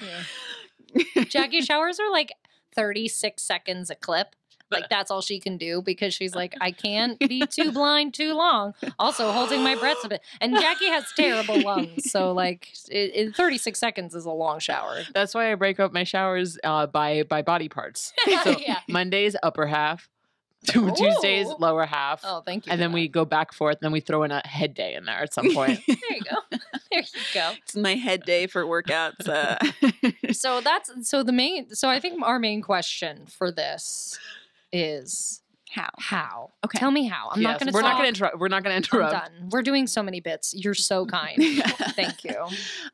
[0.94, 1.24] Yeah.
[1.24, 2.32] Jackie showers are like
[2.74, 4.34] 36 seconds a clip.
[4.68, 8.34] Like that's all she can do because she's like, I can't be too blind too
[8.34, 8.74] long.
[8.98, 10.22] Also holding my breath a bit.
[10.40, 12.10] And Jackie has terrible lungs.
[12.10, 15.02] So like it, it- 36 seconds is a long shower.
[15.14, 18.12] That's why I break up my showers uh, by by body parts.
[18.42, 18.80] So yeah.
[18.88, 20.08] Mondays upper half,
[20.66, 22.72] Tu- Tuesdays lower half, Oh, thank you.
[22.72, 23.76] and for then we go back forth.
[23.76, 25.80] and Then we throw in a head day in there at some point.
[25.86, 26.36] There you go.
[26.90, 27.52] There you go.
[27.62, 29.28] it's my head day for workouts.
[29.28, 29.58] Uh,
[30.32, 34.18] So that's so the main so I think our main question for this
[34.72, 35.90] is how?
[35.98, 36.52] how.
[36.64, 36.78] Okay.
[36.78, 37.28] Tell me how.
[37.32, 37.90] I'm not going to We're talk.
[37.92, 38.38] not going to interrupt.
[38.38, 39.12] We're not going to I'm interrupt.
[39.12, 39.48] done.
[39.50, 40.54] We're doing so many bits.
[40.56, 41.36] You're so kind.
[41.94, 42.46] Thank you.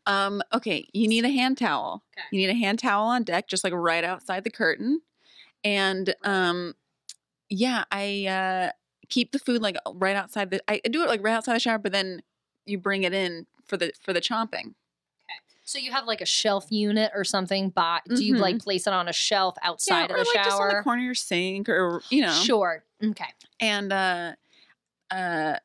[0.06, 2.02] Um, okay, you need a hand towel.
[2.18, 2.26] Okay.
[2.32, 5.00] You need a hand towel on deck, just like right outside the curtain.
[5.62, 6.74] And um,
[7.52, 8.72] yeah, I uh,
[9.08, 10.60] keep the food like right outside the.
[10.68, 12.22] I do it like right outside the shower, but then
[12.64, 14.68] you bring it in for the for the chomping.
[14.68, 15.38] Okay.
[15.64, 18.92] So you have like a shelf unit or something, but do you like place it
[18.92, 21.68] on a shelf outside or of the like just on the corner of your sink,
[21.68, 22.32] or you know.
[22.32, 22.84] Sure.
[23.04, 23.28] Okay.
[23.60, 24.32] And uh,
[25.10, 25.56] uh,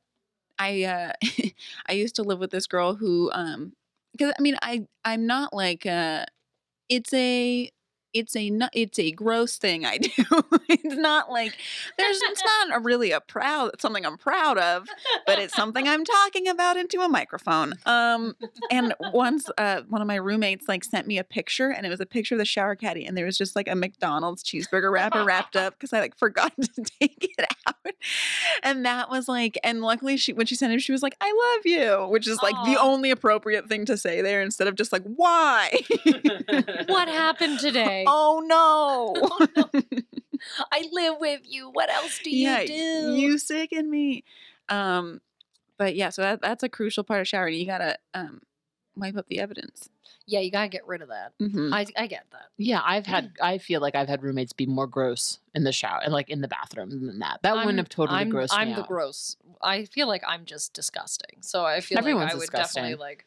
[0.59, 1.13] I uh,
[1.87, 3.73] I used to live with this girl who um,
[4.11, 6.25] because I mean I I'm not like uh,
[6.89, 7.71] it's a
[8.19, 10.09] it's a it's a gross thing I do.
[10.69, 11.57] it's not like
[11.97, 14.87] there's it's not a really a proud something I'm proud of,
[15.25, 17.75] but it's something I'm talking about into a microphone.
[17.85, 18.35] Um,
[18.71, 21.99] and once uh, one of my roommates like sent me a picture, and it was
[21.99, 25.23] a picture of the shower caddy, and there was just like a McDonald's cheeseburger wrapper
[25.23, 27.75] wrapped up because I like forgot to take it out,
[28.63, 31.55] and that was like, and luckily she when she sent it, she was like, "I
[31.55, 34.91] love you," which is like the only appropriate thing to say there instead of just
[34.91, 35.71] like, "Why?"
[36.87, 38.03] What happened today?
[38.07, 39.71] Oh no.
[40.71, 41.69] I live with you.
[41.69, 42.73] What else do you yeah, do?
[42.73, 44.23] you sicken me.
[44.69, 45.21] Um,
[45.77, 47.55] but yeah, so that, that's a crucial part of showering.
[47.55, 48.41] You gotta um
[48.95, 49.89] wipe up the evidence.
[50.25, 51.33] yeah, you gotta get rid of that.
[51.41, 51.73] Mm-hmm.
[51.73, 52.47] I, I get that.
[52.57, 53.33] Yeah, I've had.
[53.41, 56.41] I feel like I've had roommates be more gross in the shower and like in
[56.41, 57.39] the bathroom than that.
[57.43, 58.87] That wouldn't have totally I'm, grossed I'm me the out.
[58.87, 59.37] gross.
[59.61, 61.41] I feel like I'm just disgusting.
[61.41, 62.83] So I feel Everyone's like I would disgusting.
[62.83, 63.25] definitely like.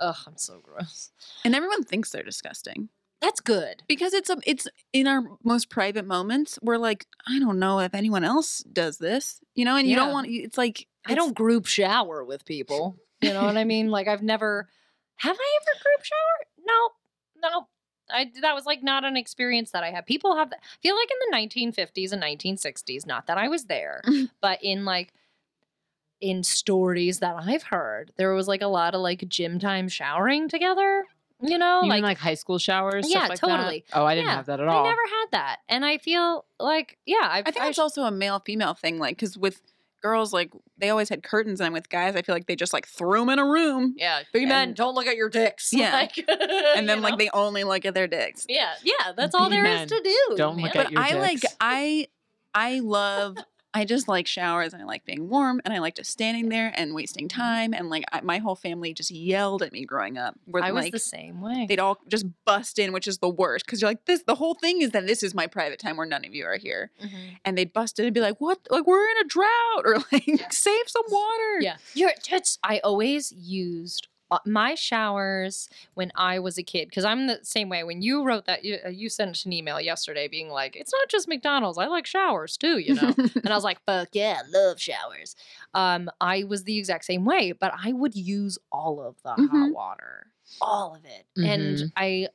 [0.00, 1.10] Ugh, I'm so gross.
[1.44, 2.88] And everyone thinks they're disgusting
[3.20, 3.82] That's good.
[3.88, 6.58] because it's a it's in our most private moments.
[6.62, 10.12] We're like, I don't know if anyone else does this, you know, and you don't
[10.12, 10.28] want.
[10.30, 12.96] It's like I don't group shower with people.
[13.20, 13.90] You know what I mean?
[13.90, 14.68] Like I've never.
[15.16, 16.64] Have I ever group shower?
[16.64, 17.66] No, no.
[18.10, 20.06] I that was like not an experience that I had.
[20.06, 20.52] People have.
[20.52, 23.04] I feel like in the 1950s and 1960s.
[23.06, 24.00] Not that I was there,
[24.40, 25.12] but in like
[26.20, 30.48] in stories that I've heard, there was like a lot of like gym time showering
[30.48, 31.04] together.
[31.40, 33.06] You know, You like mean like high school showers?
[33.08, 33.46] Yeah, stuff like that?
[33.58, 33.84] totally.
[33.92, 34.84] Oh, I didn't Yeah, have that at all.
[34.84, 38.10] I never had that, and I feel like yeah, I've, I think it's also a
[38.10, 39.60] male female thing, like because with
[40.02, 42.86] girls like they always had curtains, and with guys, I feel like they just like
[42.88, 45.72] threw them in a room, Yeah, three men don't look at your dicks.
[45.72, 45.92] Yeah.
[45.92, 47.18] like, and then like know?
[47.18, 48.44] they only look at their dicks.
[48.48, 49.88] yeah, yeah, that's all Be there is men.
[49.88, 50.34] to do.
[50.36, 50.76] Don't look man.
[50.76, 51.42] at But your I like.
[51.60, 52.08] I
[52.54, 53.36] I love
[53.74, 56.72] I just like showers and I like being warm and I like just standing there
[56.74, 60.34] and wasting time and like I, my whole family just yelled at me growing up.
[60.46, 61.66] Where I was like the same way.
[61.68, 64.22] they'd all just bust in, which is the worst because you're like this.
[64.22, 66.56] The whole thing is that this is my private time where none of you are
[66.56, 67.36] here, Mhm.
[67.44, 68.58] and they'd bust in and be like, "What?
[68.70, 72.12] Like we're in a drought," or like, "Save some water." Yeah, you're.
[72.32, 74.08] It's, I always used
[74.44, 77.84] my showers when I was a kid because I'm the same way.
[77.84, 81.08] When you wrote that, you, uh, you sent an email yesterday being like, "It's not
[81.08, 81.78] just McDonald's.
[81.78, 83.16] I like showers too," you know.
[83.44, 85.34] and I was like, "Fuck yeah, love showers."
[85.74, 89.70] Um, I was the exact same way, but I would use all of the hot
[89.70, 89.72] Mhm.
[89.72, 91.92] water, all of it, and Mhm.
[91.96, 92.28] I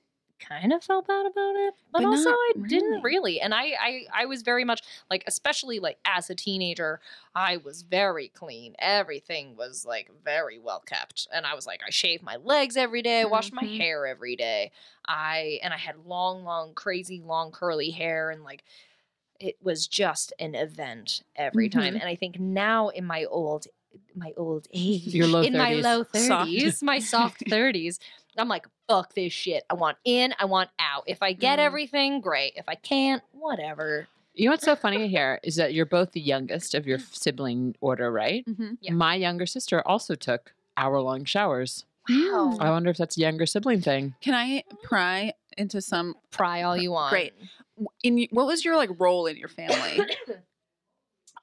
[0.48, 3.02] kind of felt bad about it, but, But also I didn't really.
[3.04, 3.42] really.
[3.42, 7.00] And I, I, I was very much like, especially like as a teenager,
[7.36, 8.76] I was very clean.
[8.80, 13.02] Everything was like very well kept, and I was like, I shave my legs every
[13.02, 13.78] day, I wash my Mhm.
[13.78, 14.72] hair every day.
[15.08, 18.64] I and I had long, long, crazy, long curly hair, and like
[19.40, 21.94] it was just an event every time.
[21.94, 22.00] Mhm.
[22.02, 23.68] And I think now in my old,
[24.16, 25.84] my old age, Your low in my 30s.
[25.84, 26.14] low Soft.
[26.14, 28.00] thirties, my soft thirties,
[28.38, 29.64] I'm like, fuck this shit.
[29.70, 31.04] I want in, I want out.
[31.08, 31.64] If I get Mhm.
[31.64, 32.54] everything, great.
[32.56, 34.08] If I can't, whatever.
[34.34, 37.76] You know what's so funny here is that you're both the youngest of your sibling
[37.82, 38.46] order, right?
[38.46, 38.78] Mhm.
[38.82, 38.94] Yeah.
[38.94, 41.86] My younger sister also took hour long showers.
[42.10, 42.58] Wow.
[42.60, 44.16] I wonder if that's a younger sibling thing.
[44.22, 46.16] Can I pry into some?
[46.32, 47.12] Pry all you want.
[47.12, 47.34] Great.
[48.04, 50.00] In what was your like role in your family?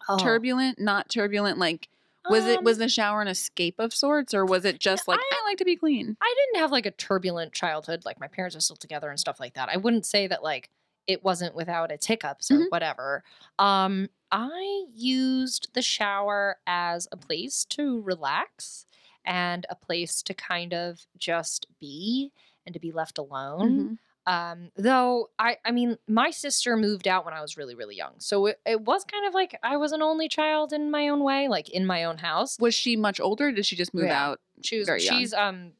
[0.08, 0.18] Oh.
[0.18, 1.58] Turbulent, not turbulent.
[1.58, 1.88] Like,
[2.30, 5.18] was it was Um, the shower an escape of sorts, or was it just like
[5.20, 6.16] I- I like to be clean?
[6.20, 8.04] I didn't have like a turbulent childhood.
[8.04, 9.68] Like my parents are still together and stuff like that.
[9.68, 10.70] I wouldn't say that like
[11.06, 12.70] it wasn't without its hiccups or Mhm.
[12.70, 13.24] whatever.
[13.58, 18.86] Um, I used the shower as a place to relax
[19.24, 22.30] and a place to kind of just be
[22.64, 23.70] and to be left alone.
[23.78, 23.98] Mhm.
[24.26, 28.14] Um, though I, I mean, my sister moved out when I was really, really young,
[28.18, 31.24] so it, it was kind of like I was an only child in my own
[31.24, 32.56] way, like in my own house.
[32.60, 33.48] Was she much older?
[33.48, 34.24] Or did she just move Yeah.
[34.28, 34.40] out?
[34.62, 35.18] She was, very young.
[35.18, 35.72] she's um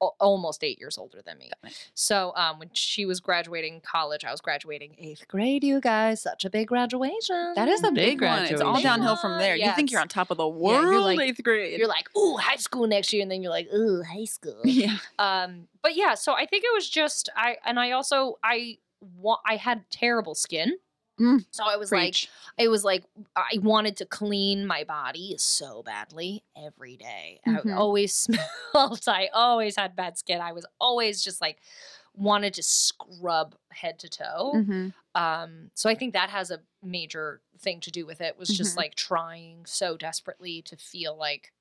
[0.00, 1.50] almost eight years older than me.
[1.94, 5.64] So um when she was graduating college, I was graduating eighth grade.
[5.64, 7.52] You guys, such a big graduation.
[7.56, 8.44] That is a Big big one.
[8.44, 9.56] It's all downhill from there.
[9.56, 11.78] You think you're on top of the Yeah, world, you're like- eighth grade.
[11.78, 14.60] You're like, ooh, high school next year, and then you're like, ooh, high school.
[14.64, 14.98] yeah.
[15.18, 19.38] um but yeah so i think it was just i and i also i wa-
[19.46, 20.76] i had terrible skin
[21.20, 22.28] Mm, so i was Preach.
[22.56, 23.04] like it was like
[23.36, 27.40] i wanted to clean my body so badly every day.
[27.46, 27.76] i Mhm.
[27.76, 28.14] always
[28.74, 31.58] smelled i always had bad skin i was always just like
[32.14, 34.92] wanted to scrub head to toe Mhm.
[35.14, 38.74] um so i think that has a major thing to do with it was just
[38.74, 38.78] Mhm.
[38.78, 41.52] like trying so desperately to feel like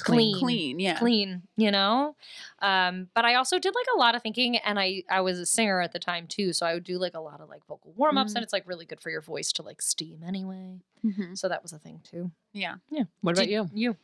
[0.00, 0.34] Clean.
[0.34, 0.98] clean Clean, yeah.
[0.98, 2.14] clean you know
[2.60, 5.46] um but i also did like a lot of thinking and i i was a
[5.46, 7.92] singer at the time too so i would do like a lot of like vocal
[7.96, 8.36] warm-ups Mm.
[8.36, 11.36] and it's like really good for your voice to like steam anyway Mhm.
[11.38, 12.76] so that was a thing too Yeah.
[12.90, 13.04] Yeah.
[13.20, 13.70] What about Did you?
[13.74, 13.96] you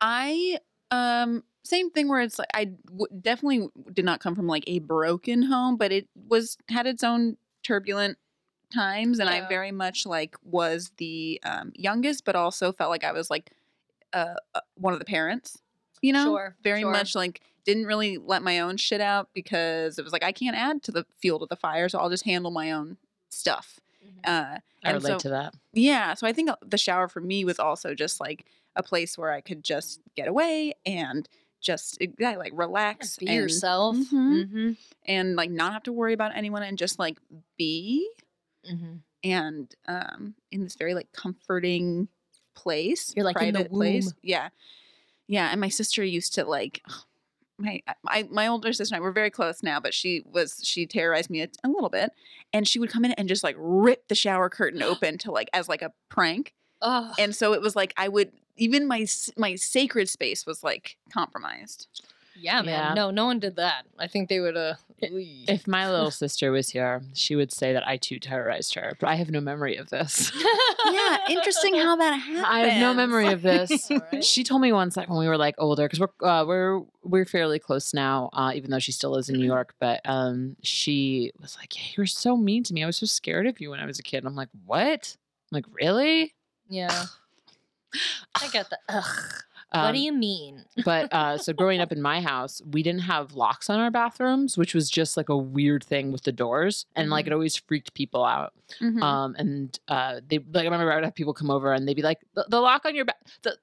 [0.00, 0.58] I
[0.90, 4.78] um same thing where it's like I w- definitely did not come from like a
[4.80, 8.16] broken home, but it was had its own turbulent
[8.72, 13.12] times, and I very much like was the um, youngest, but also felt like I
[13.12, 13.50] was like
[14.12, 15.58] uh, uh, one of the parents.
[16.02, 16.90] You know, Sure, very sure.
[16.92, 20.56] much like didn't really let my own shit out because it was like I can't
[20.56, 22.96] add to the field of the fire, so I'll just handle my own
[23.28, 23.78] stuff.
[24.24, 25.54] Uh, I relate so- to that.
[25.74, 28.46] yeah, so I think uh, the shower for me was also just like
[28.76, 31.28] a place where I could just get away and
[31.60, 34.10] just yeah, like relax be and, yourself Mhm.
[34.44, 34.70] mm-hmm.
[35.06, 37.18] and like not have to worry about anyone and just like
[37.58, 38.08] be
[38.70, 38.96] Mm-hmm.
[39.24, 42.08] and um in this very like comforting
[42.62, 43.12] place.
[43.16, 44.04] You're, like, in the private place.
[44.06, 44.14] womb.
[44.22, 44.48] Yeah.
[45.26, 46.82] Yeah, and my sister used to like
[47.58, 50.86] my my my older sister and I were very close now, but she was she
[50.86, 52.10] terrorized me a, a little bit,
[52.52, 55.48] and she would come in and just like rip the shower curtain open to like
[55.52, 59.54] as like a prank, oh and so it was like I would even my my
[59.54, 61.86] sacred space was like compromised.
[62.36, 62.94] yeah man Yeah.
[62.94, 64.74] no no one did that i think they would uh
[65.48, 69.08] If my little sister was here, she would say that I too terrorized her, but
[69.08, 70.32] I have no memory of this.
[70.90, 72.46] yeah, interesting how that happened.
[72.46, 73.90] I have no memory of this.
[73.90, 74.24] Alright.
[74.24, 77.24] She told me once, like when we were like older, because we're uh, we're we're
[77.24, 79.74] fairly close now, uh, even though she still lives in New York.
[79.80, 82.82] But um, she was like, yeah, "You were so mean to me.
[82.82, 85.16] I was so scared of you when I was a kid." And I'm like, "What?"
[85.50, 86.34] I'm like, "Really?"
[86.70, 87.06] yeah
[88.40, 89.04] i get that Ugh.
[89.72, 90.64] What Um, do you mean?
[90.84, 94.58] but uh, so growing up in my house, we didn't have locks on our bathrooms,
[94.58, 97.94] which was just like a weird thing with the doors, and like it always freaked
[97.94, 98.52] people out.
[98.80, 99.02] Mhm.
[99.02, 101.94] Um, and uh, they like I remember I would have people come over and they'd
[101.94, 103.56] be like, "The, the lock on your ba- the."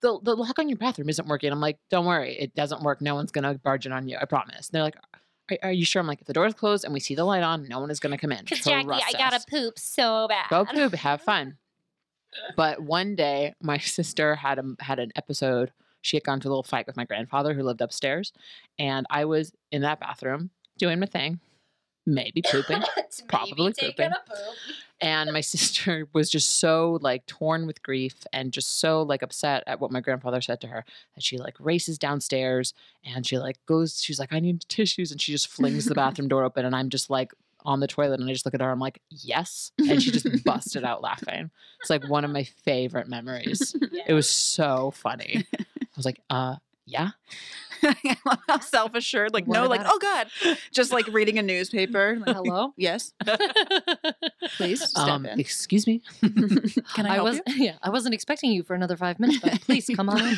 [0.00, 1.52] The, the lock on your bathroom isn't working.
[1.52, 3.00] I'm like, don't worry, it doesn't work.
[3.00, 4.18] No one's gonna barge in on you.
[4.20, 4.68] I promise.
[4.68, 4.96] And they're like,
[5.48, 6.00] are, are you sure?
[6.00, 8.00] I'm like, if the door's closed and we see the light on, no one is
[8.00, 8.40] gonna come in.
[8.42, 10.46] Because Jackie, I gotta poop so bad.
[10.50, 11.56] Go poop, have fun.
[12.56, 15.72] But one day, my sister had a, had an episode.
[16.00, 18.32] She had gone to a little fight with my grandfather who lived upstairs,
[18.78, 21.38] and I was in that bathroom doing my thing,
[22.06, 22.82] maybe pooping.
[23.28, 24.10] Probably maybe pooping.
[24.10, 24.36] poop.
[25.00, 29.62] and my sister was just so like torn with grief and just so like upset
[29.66, 32.72] at what my grandfather said to her that she like races downstairs
[33.04, 36.26] and she like goes she's like i need tissues and she just flings the bathroom
[36.28, 37.32] door open and i'm just like
[37.64, 40.26] on the toilet and i just look at her i'm like yes and she just
[40.44, 41.50] busted out laughing.
[41.80, 43.74] It's like one of my favorite memories.
[44.06, 45.46] It was so funny.
[45.58, 45.64] I
[45.96, 47.10] was like uh yeah
[47.84, 49.34] I love how self assured.
[49.34, 50.28] Like, What no, like, about oh God.
[50.70, 52.16] Just like reading a newspaper.
[52.24, 52.72] Like, Hello?
[52.76, 53.12] yes,
[54.56, 55.40] please step um in.
[55.40, 56.00] excuse me
[56.94, 59.90] Can I, I was yeah, I wasn't expecting you for another five minutes, but please
[59.96, 60.36] come on in.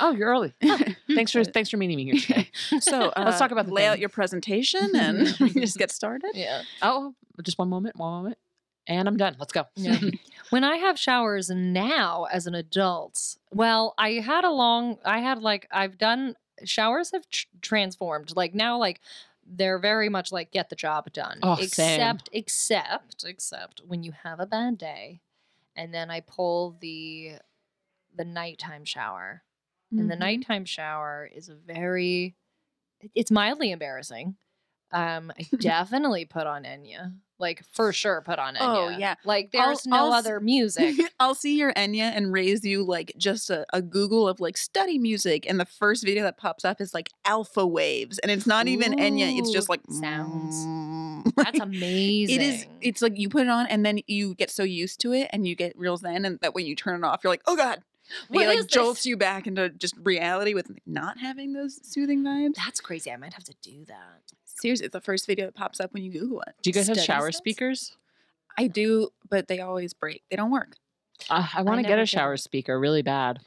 [0.00, 0.76] oh you're early you?
[1.14, 2.50] thanks for thanks for meeting me here today
[2.80, 4.00] So uh, Let's talk about the lay out thing.
[4.00, 6.32] your presentation and we can just get started.
[6.34, 6.62] Yeah.
[6.82, 8.38] Oh, just one moment, one moment.
[8.86, 9.36] And I'm done.
[9.38, 9.64] Let's go.
[9.76, 9.98] Yeah.
[10.50, 15.40] When I have showers now as an adult, well, I had a long, I had
[15.42, 16.34] like, I've done,
[16.64, 18.34] showers have tr- transformed.
[18.36, 19.00] Like now, like,
[19.46, 21.40] they're very much like get the job done.
[21.42, 21.64] Oh, same.
[21.64, 25.20] except, except, except when you have a bad day,
[25.74, 27.32] and then I pull the,
[28.14, 29.42] the nighttime shower,
[29.92, 30.18] and the Mhm.
[30.20, 32.36] nighttime shower is a very,
[33.14, 34.36] it's mildly embarrassing.
[34.92, 38.58] Um, I definitely put on Enya, like for sure, put on Enya.
[38.60, 39.14] Oh, yeah.
[39.24, 40.96] like I'll- there's no I'll other music.
[41.20, 44.98] I'll see your Enya and raise you like just a, a Google of like study
[44.98, 48.66] music, and the first video that pops up is like alpha waves, and it's not
[48.68, 50.54] even Enya; it's just like sounds.
[50.56, 51.00] mm.
[51.36, 52.34] That's Like, amazing.
[52.36, 52.66] It is.
[52.80, 55.46] It's like you put it on, and then you get so used to it, and
[55.46, 57.80] you get real zen, and that when you turn it off, you're like, oh god.
[58.26, 58.72] What it like is this?
[58.74, 62.54] jolts you back into just reality with not having those soothing vibes.
[62.56, 63.12] That's crazy.
[63.12, 64.32] I might have to do that.
[64.60, 66.54] Seriously, it's the first video that pops up when you Google it.
[66.62, 67.38] Do you guys have Study shower sets?
[67.38, 67.96] speakers?
[68.58, 70.22] I do, but they always break.
[70.30, 70.76] They don't work.
[71.30, 72.08] Uh, I want to get never a did.
[72.10, 73.40] shower speaker really bad.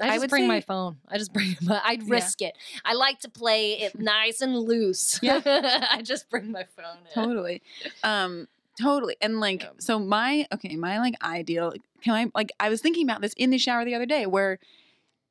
[0.00, 0.98] I I just would bring my phone.
[1.08, 1.56] I just bring.
[1.62, 2.14] My, I'd Yeah.
[2.14, 2.54] risk it.
[2.84, 5.18] I like to play it nice and loose.
[5.22, 5.40] Yeah.
[5.90, 6.98] I just bring my phone.
[7.06, 7.12] In.
[7.14, 7.62] totally
[8.04, 8.46] um
[8.80, 9.70] totally and like Yeah.
[9.78, 13.48] so my okay my like ideal can i like i was thinking about this in
[13.48, 14.58] the shower the other day where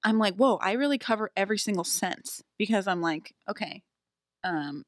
[0.04, 3.84] i'm like whoa i really cover every single sense because i'm like okay
[4.44, 4.84] um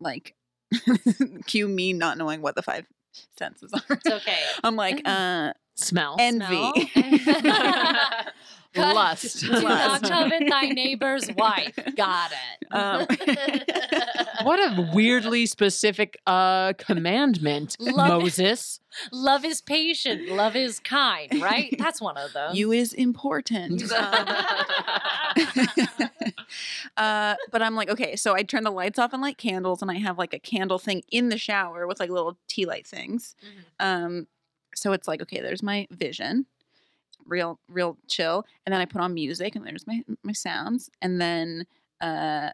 [0.00, 0.34] like
[1.46, 2.86] cue me not knowing what the five
[3.38, 4.38] senses are It's okay.
[4.64, 6.16] i'm like uh Smell.
[6.20, 6.90] envy
[8.76, 9.40] Lust.
[9.40, 9.62] Do not
[10.02, 10.04] Lust.
[10.04, 11.78] covet thy neighbor's wife.
[11.96, 12.66] Got it.
[12.74, 13.06] Um,
[14.42, 18.80] what a weirdly specific uh commandment, Love- Moses.
[19.12, 20.28] Love is patient.
[20.28, 21.40] Love is kind.
[21.40, 21.74] Right?
[21.78, 22.54] That's one of them.
[22.54, 24.26] you is important Um,
[26.96, 29.90] uh, but I'm like, okay, so I turn the lights off and light candles, and
[29.90, 33.34] I have like a candle thing in the shower with like little tea light things.
[33.44, 33.84] Mhm.
[33.84, 34.26] Um,
[34.76, 36.46] so it's like, okay, there's my vision,
[37.26, 41.20] real, real chill, and then I put on music, and there's my my sounds, and
[41.20, 41.66] then
[42.00, 42.50] uh,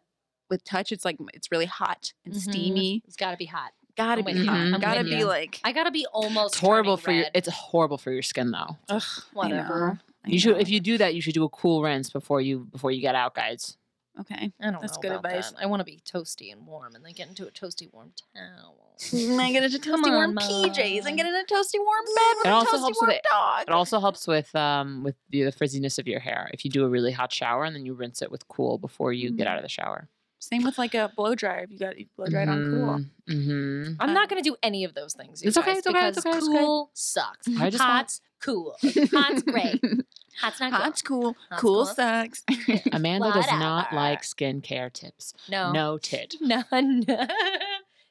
[0.48, 2.40] with touch, it's like it's really hot and Mhm.
[2.40, 3.02] steamy.
[3.06, 3.72] It's got to be hot.
[3.96, 4.66] Gotta be with hot.
[4.68, 4.74] you.
[4.74, 5.26] I'm Gotta be you.
[5.26, 6.54] like, I got to be almost.
[6.54, 8.76] It's horrible turning for your it's horrible for your skin though.
[8.88, 9.87] ugh, I Whatever.
[9.88, 12.40] know, I You should if you do that, you should do a cool rinse before
[12.40, 13.76] you before you get out, guys.
[14.18, 14.53] Okay.
[14.61, 15.53] I don't That's know good about advice.
[15.53, 15.62] that.
[15.62, 18.96] I want to be toasty and warm, and then get into a toasty warm towel.
[18.99, 21.35] Mm, I get into toasty warm on, PJs and get Mom.
[21.35, 23.27] in a toasty warm mm, bed with It a also toasty helps with warm it-
[23.31, 23.62] dog.
[23.62, 26.51] It also helps with um with the, the frizziness of your hair.
[26.53, 29.12] If you do a really hot shower and then you rinse it with cool before
[29.12, 29.53] you get mm-hmm.
[29.53, 30.09] out of the shower.
[30.40, 31.66] Same with like a blow dryer.
[31.68, 33.35] You got you blow dried on cool.
[33.37, 33.92] Mm-hmm.
[34.00, 35.42] I'm Uh, not going to do any of those things.
[35.42, 36.59] You It's okay, guys, it's okay, it's okay, it's okay.
[36.59, 37.46] Cool sucks.
[37.59, 38.76] I just want- Hot's cool.
[39.12, 39.81] Hot's great.
[40.40, 40.81] Hot's not cool.
[40.81, 41.37] Hot's cool.
[41.50, 41.87] Hot's cool cool.
[41.87, 42.42] sucks.
[42.92, 43.96] Amanda does not Whatever.
[43.96, 45.35] like skincare tips.
[45.50, 45.72] No.
[45.72, 46.35] No tit.
[46.40, 47.05] None.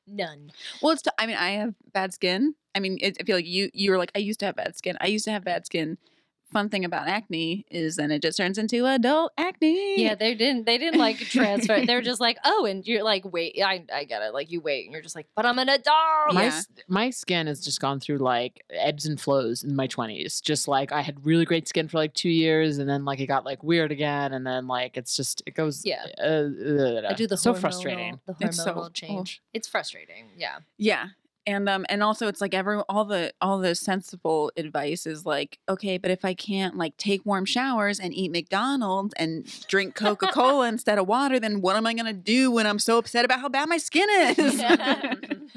[0.08, 0.52] None.
[0.82, 1.02] well, it's.
[1.04, 2.56] T- I mean, I have bad skin.
[2.76, 3.70] I mean, it, I feel like you.
[3.74, 4.98] You were like, I used to have bad skin.
[5.02, 5.98] I used to have bad skin.
[6.52, 10.02] Fun thing about acne is then it just turns into adult acne.
[10.02, 10.66] Yeah, they didn't.
[10.66, 11.86] They didn't like transfer.
[11.86, 14.34] They're just like, oh, and you're like, wait, I, I get it.
[14.34, 16.34] Like you wait, and you're just like, but I'm an adult.
[16.34, 16.62] My Yeah.
[16.88, 20.42] my skin has just gone through like ebbs and flows in my 20s.
[20.42, 23.28] Just like I had really great skin for like 2 years and then like it
[23.28, 26.04] got like weird again and then like it's just it goes Yeah.
[26.20, 28.20] uh, uh, I do the so frustrating.
[28.26, 28.90] The It's so- hormonal oh.
[28.90, 29.42] change.
[29.54, 30.30] It's frustrating.
[30.36, 30.60] Yeah.
[30.78, 31.10] Yeah.
[31.45, 35.60] And um and also it's like every all the all the sensible advice is like
[35.67, 40.67] okay but if i can't like take warm showers and eat mcdonald's and drink coca-cola
[40.67, 43.40] instead of water then what am i going to do when i'm so upset about
[43.40, 44.63] how bad my skin is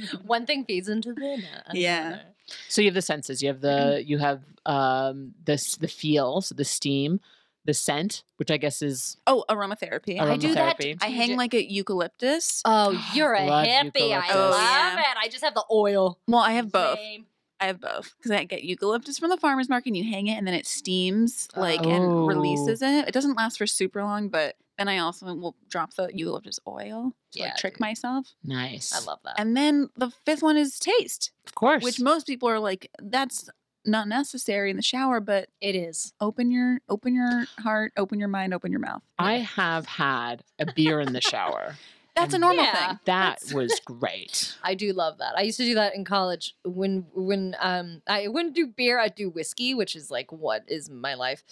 [0.27, 1.79] One thing feeds into the other.
[1.79, 2.21] Yeah.
[2.69, 3.43] So you have the senses.
[3.43, 7.21] You have the you have um this the feel, so the steam,
[7.65, 10.79] the scent, which I guess is oh aromatherapy I do that.
[10.79, 10.99] Aromatherapy.
[11.01, 14.13] i hang like a eucalyptus Oh, oh you're a Love hippie.
[14.13, 15.01] I love Oh, yeah.
[15.01, 15.17] it.
[15.19, 16.19] I just have the oil.
[16.27, 17.27] well i have both Same.
[17.61, 20.35] i have both because i get eucalyptus from the farmer's market and you hang it
[20.37, 21.91] and then it steams like Oh.
[21.91, 25.95] and releases it it doesn't last for super long but then i also will drop
[25.95, 27.81] the eucalyptus oil to Yeah, like trick dude.
[27.81, 28.93] myself nice.
[28.93, 29.35] I love that.
[29.39, 31.85] and then the fifth one is taste of course.
[31.85, 33.49] which most people are like that's
[33.85, 36.13] not necessary in the shower but it is.
[36.21, 40.73] open your open your heart open your mind open your mouth I have had a
[40.73, 41.77] beer in the shower.
[42.15, 42.89] That's a normal Yeah.
[42.89, 44.55] thing That was great.
[44.63, 45.35] I do love that.
[45.37, 49.15] I used to do that in college when when um I wouldn't do beer, I'd
[49.15, 51.43] do whiskey, which is like what is my life.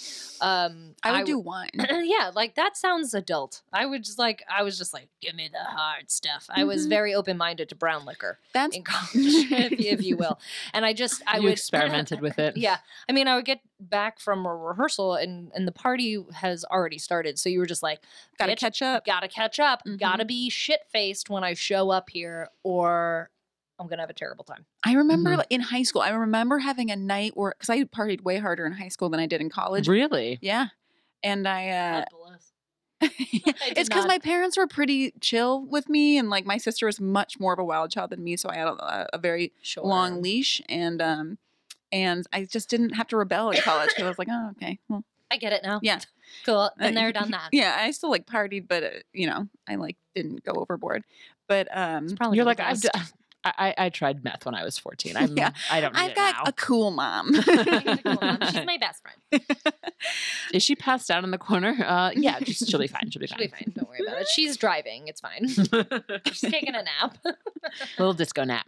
[0.41, 1.71] Um i would w- do wine
[2.05, 3.63] yeah, like that sounds adult.
[3.73, 6.47] I would just like I was just like, give me the hard stuff.
[6.51, 6.91] I was Mhm.
[6.91, 10.39] very open minded to brown liquor that's in college, if, if you will.
[10.75, 12.57] And I just I you would experimented with it.
[12.57, 16.65] Yeah, I mean, I would get back from a rehearsal and and the party has
[16.67, 18.01] already started, so you were just like,
[18.39, 20.29] gotta catch up gotta catch up, gotta Mhm.
[20.29, 23.31] be shit faced when I show up here, or
[23.79, 24.67] I'm gonna have a terrible time.
[24.85, 25.45] I remember Mhm.
[25.51, 28.73] in high school, I remember having a night where because I partied way harder in
[28.73, 29.89] high school than I did in college.
[29.89, 30.39] Really?
[30.43, 30.67] Yeah.
[31.23, 32.53] And I uh God bless.
[33.77, 37.41] it's because my parents were pretty chill with me and like my sister was much
[37.41, 39.85] more of a wild child than me, so I had a, a very Sure.
[39.85, 41.39] long leash and um
[41.93, 44.79] and I just didn't have to rebel in college because I was like, oh okay,
[44.89, 45.79] well I get it now.
[45.83, 46.01] yeah,
[46.47, 46.71] Cool.
[46.79, 47.49] And they're done that.
[47.53, 47.77] yeah.
[47.79, 51.05] I still like partied, but uh, you know, I like didn't go overboard.
[51.49, 52.81] But um, It's probably You're like I've.
[52.83, 52.93] best.
[52.95, 53.01] d-
[53.45, 55.17] I, I I tried meth when I was 14.
[55.17, 55.53] I'm, Yeah.
[55.71, 56.43] I don't need I've it got now.
[56.47, 57.33] a cool mom.
[57.33, 57.47] She's
[58.67, 59.43] my best friend.
[60.53, 61.75] Is she passed out in the corner?
[61.83, 63.11] Uh, yeah, just, she'll be fine.
[63.11, 63.47] She'll be She'll fine.
[63.47, 63.73] be fine.
[63.75, 64.29] Don't worry about it.
[64.29, 65.09] She's driving.
[65.09, 65.49] It's fine.
[65.49, 67.17] She's taking a nap.
[67.99, 68.67] Little disco nap.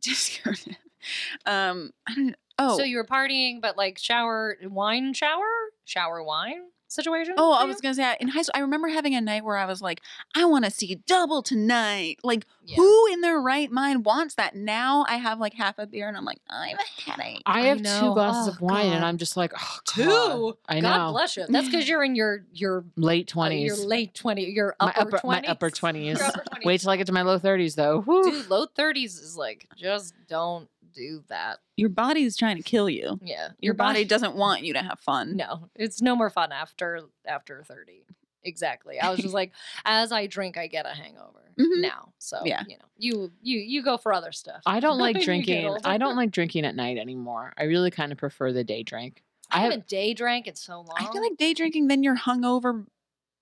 [0.00, 0.76] Just go to-
[1.46, 2.36] um, I don't.
[2.58, 5.46] Oh, So you were partying, but like shower, wine shower,
[5.86, 7.34] shower wine situation.
[7.38, 8.52] Oh, I was gonna say in high school.
[8.54, 10.02] I remember having a night where I was like,
[10.34, 12.18] I want to see double tonight.
[12.22, 12.76] Like, Yeah.
[12.76, 14.54] who in their right mind wants that?
[14.56, 17.42] Now I have like half a beer and I'm like, I have a headache.
[17.46, 18.00] I I have know.
[18.00, 20.04] two glasses Oh, of wine and I'm just like, oh, Two.
[20.04, 20.54] God.
[20.68, 21.12] I God know.
[21.12, 21.46] bless you.
[21.48, 23.86] That's because you're in your your Late uh, your 20s.
[23.86, 26.18] late twenty, your my upper upper, my twenties, upper 20s.
[26.18, 26.64] Your upper 20s.
[26.66, 28.02] Wait till I get to my low 30s though.
[28.02, 28.30] Whew.
[28.32, 28.50] dude.
[28.50, 31.58] Low thirties is like just don't do that.
[31.76, 33.18] Your body is trying to kill you.
[33.22, 35.36] Yeah, Your body doesn't want you to have fun.
[35.36, 38.04] No, it's no more fun after after thirty.
[38.42, 38.98] Exactly.
[38.98, 39.52] I was just like,
[39.84, 41.82] as I drink, I get a hangover Mhm.
[41.82, 42.12] now.
[42.18, 42.62] So Yeah.
[42.66, 44.62] you know, you you you go for other stuff.
[44.66, 45.76] I don't like drinking.
[45.84, 47.52] I don't like drinking at night anymore.
[47.58, 49.22] I really kind of prefer the day drink.
[49.50, 50.96] I I have- haven't day drank in so long.
[50.96, 52.86] I feel like day drinking, then you're hungover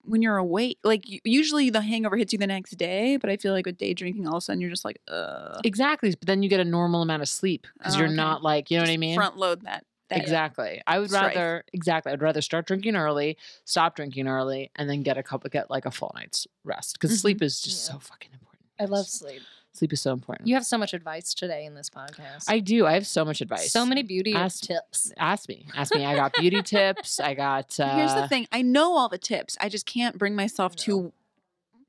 [0.08, 0.78] when you're awake.
[0.84, 3.94] Like usually the hangover hits you the next day, but I feel like with day
[3.94, 6.64] drinking, all of a sudden you're just like, uh, Exactly, but then you get a
[6.64, 8.16] normal amount of sleep because Oh, you're okay.
[8.16, 9.14] not like, you know what I mean?
[9.16, 9.84] Front load that.
[10.10, 10.80] that Exactly.
[10.86, 11.34] I would strife.
[11.36, 12.12] rather exactly.
[12.12, 15.84] I'd rather start drinking early, stop drinking early, and then get a couple get like
[15.84, 17.20] a full night's rest because Mhm.
[17.20, 17.94] sleep is just Yeah.
[17.94, 18.64] so fucking important.
[18.80, 19.42] I love sleep.
[19.78, 20.48] Sleep is so important.
[20.48, 22.44] You have so much advice today in this podcast.
[22.48, 22.86] I do.
[22.86, 23.70] I have so much advice.
[23.72, 25.12] so many beauty Ask- tips.
[25.16, 25.66] Ask me.
[25.74, 26.04] Ask me.
[26.04, 27.20] I got beauty tips.
[27.20, 27.78] I got.
[27.78, 28.46] Uh, Here's the thing.
[28.52, 29.56] I know all the tips.
[29.60, 31.12] I just can't bring myself to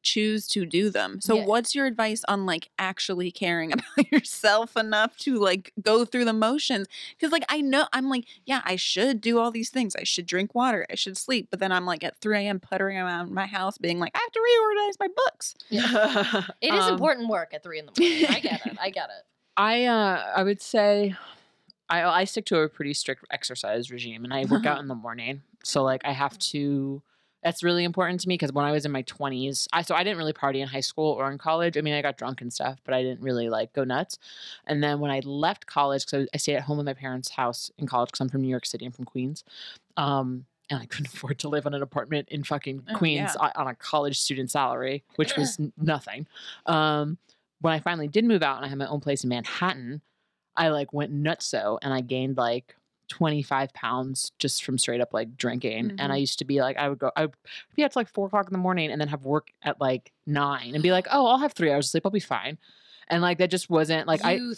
[0.01, 1.19] choose to do them.
[1.21, 1.45] So Yeah.
[1.45, 6.33] what's your advice on like actually caring about yourself enough to like go through the
[6.33, 6.87] motions?
[7.19, 9.95] Cuz like I know I'm like, yeah, I should do all these things.
[9.95, 10.85] I should drink water.
[10.89, 11.47] I should sleep.
[11.51, 12.59] But then I'm like at 3 a.m.
[12.59, 15.55] puttering around my house being like, I have to reorganize my books.
[15.69, 16.43] Yeah.
[16.61, 18.25] It is Um, important work at three in the morning.
[18.29, 18.77] I get it.
[18.81, 19.25] I get it.
[19.57, 21.15] I uh I would say
[21.89, 24.95] I I stick to a pretty strict exercise regime and I work out in the
[24.95, 25.41] morning.
[25.63, 27.01] So like I have to
[27.43, 30.03] that's really important to me because when I was in my 20s, I so I
[30.03, 31.77] didn't really party in high school or in college.
[31.77, 34.17] I mean, I got drunk and stuff, but I didn't really like go nuts.
[34.65, 37.29] And then when I left college, because I, I stayed at home with my parents'
[37.31, 39.43] house in college, because I'm from New York City, I'm from Queens,
[39.97, 43.41] um, and I couldn't afford to live on an apartment in fucking Oh, Queens yeah.
[43.41, 46.27] on, on a college student salary, which was nothing.
[46.65, 47.17] Um,
[47.61, 50.01] when I finally did move out and I had my own place in Manhattan,
[50.55, 52.75] I like went nutso and I gained like
[53.09, 55.91] 25 pounds just from straight up like drinking.
[55.97, 56.21] And I Mhm.
[56.21, 57.35] used to be like, I would go, I would
[57.75, 60.11] be up to like four o'clock in the morning and then have work at like
[60.25, 62.05] nine and be like, oh, I'll have three hours of sleep.
[62.05, 62.57] I'll be fine.
[63.07, 64.39] And like that just wasn't like I.
[64.39, 64.53] Oh,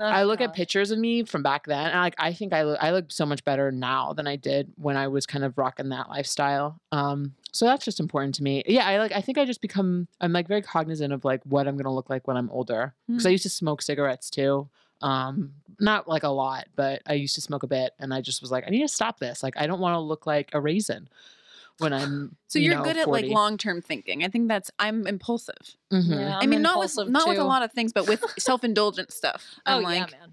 [0.00, 2.78] I look at pictures of me from back then, and like I think I look,
[2.80, 5.88] I look so much better now than I did when I was kind of rocking
[5.88, 6.80] that lifestyle.
[6.92, 8.62] Um, So that's just important to me.
[8.64, 9.10] Yeah, I like.
[9.10, 10.06] I think I just become.
[10.20, 12.94] I'm like very cognizant of like what I'm gonna look like when I'm older.
[13.08, 13.32] Because I Mm.
[13.32, 14.68] used to smoke cigarettes too.
[15.00, 18.42] Um, not like a lot, but I used to smoke a bit, and I just
[18.42, 19.42] was like, I need to stop this.
[19.42, 21.08] Like, I don't want to look like a raisin
[21.78, 22.36] when I'm.
[22.48, 23.22] So you you're know, good at 40.
[23.28, 24.24] like long term thinking.
[24.24, 25.76] I think that's I'm impulsive.
[25.92, 26.08] Mhm.
[26.10, 28.24] Yeah, i I'm mean, not with impulsive, not with a lot of things, but with
[28.38, 29.44] self indulgent stuff.
[29.66, 30.32] Oh I'm yeah, like, man.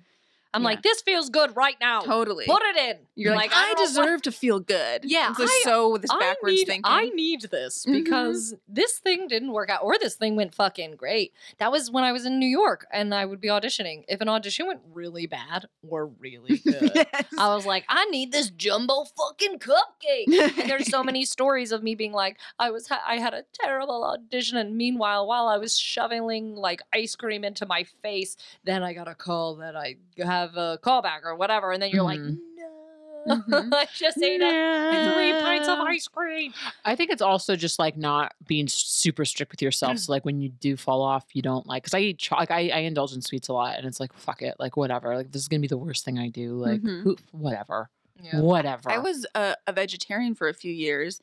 [0.56, 0.70] I'm yeah.
[0.70, 2.02] like, this feels good right now.
[2.02, 2.46] totally.
[2.46, 2.98] Put it in.
[3.16, 5.02] You're like, I, don't know what- deserve to feel good.
[5.06, 6.82] Yeah, It's I- so this I backwards need, thinking.
[6.86, 7.94] I need this Mhm.
[8.04, 11.34] because this thing didn't work out, or this thing went fucking great.
[11.60, 14.04] That was when I was in New York and I would be auditioning.
[14.08, 17.26] If an audition went really bad or really good, Yes.
[17.38, 20.28] I was like, I need this jumbo fucking cupcake.
[20.60, 23.44] And there's so many stories of me being like, I was, ha- I had a
[23.54, 28.84] terrible audition, and meanwhile, while I was shoveling like ice cream into my face, then
[28.84, 32.20] I got a call that I have a callback or whatever, and then you're like,
[32.20, 32.38] Mhm.
[32.58, 33.70] no, Mhm.
[33.74, 36.54] I just ate a three pints of ice cream.
[36.86, 39.98] I think it's also just like not being super strict with yourself.
[39.98, 42.52] So like when you do fall off, you don't like because I eat cho- like
[42.52, 45.16] I, I indulge in sweets a lot, and it's like fuck it, like whatever.
[45.16, 46.54] Like this is gonna be the worst thing I do.
[46.56, 47.02] Like Mhm.
[47.02, 47.90] who, whatever,
[48.22, 48.42] Yeah.
[48.42, 48.92] whatever.
[48.92, 51.20] I was a, a vegetarian for a few years,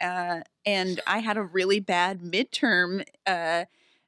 [0.00, 3.66] uh, and I had a really bad midterm uh,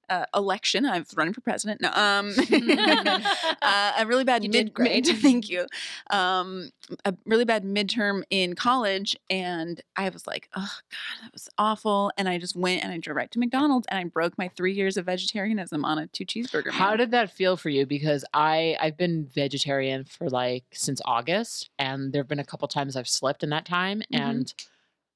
[0.09, 0.85] uh, election.
[0.87, 1.81] I was running for president.
[1.81, 2.33] No, um,
[3.63, 4.67] uh, a really bad You mid.
[4.67, 5.07] did great.
[5.17, 5.67] thank you.
[6.11, 6.71] Um,
[7.05, 12.13] a really bad midterm in college, and I was like, "Oh God, that was awful."
[12.17, 14.73] And I just went and I drove right to McDonald's, and I broke my three
[14.73, 16.71] years of vegetarianism on a two cheeseburger.
[16.71, 16.99] How meal.
[16.99, 17.87] did that feel for you?
[17.87, 22.69] Because I I've been vegetarian for like since August, and there have been a couple
[22.69, 24.21] times I've slipped in that time, Mhm.
[24.21, 24.55] and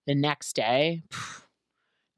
[0.06, 1.02] the next day,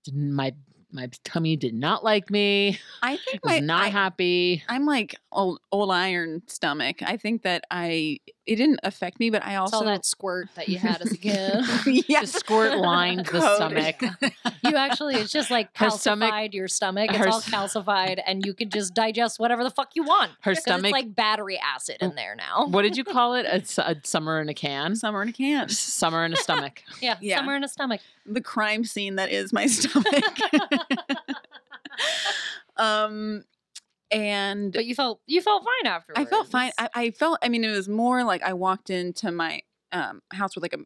[0.04, 0.54] didn't my
[0.92, 2.78] my tummy did not like me.
[3.02, 4.62] I think Was my not I, happy.
[4.68, 7.02] I'm like old old iron stomach.
[7.02, 10.48] I think that I it didn't affect me, but I It's all also that squirt
[10.56, 11.64] that you had as a kid.
[12.08, 12.22] yeah.
[12.22, 13.96] The squirt lined the Coated.
[13.96, 14.32] stomach.
[14.64, 17.10] You actually, it's just like Her calcified stomach- your stomach.
[17.10, 20.30] It's her all calcified, and you can just digest whatever the fuck you want.
[20.42, 20.84] Her stomach.
[20.86, 22.66] It's like battery acid in there now.
[22.68, 23.44] what did you call it?
[23.46, 24.94] A, s- a summer in a can.
[24.94, 25.68] Summer in a can.
[25.68, 26.82] Summer in a stomach.
[27.00, 27.38] Yeah, Yeah.
[27.38, 28.00] somewhere in a stomach.
[28.24, 30.38] The crime scene that is my stomach.
[32.76, 33.44] um
[34.12, 36.20] and But you felt you felt fine afterwards.
[36.20, 36.72] I felt fine.
[36.78, 37.38] I, I felt.
[37.42, 40.78] I mean, it was more like I walked into my um, house with like a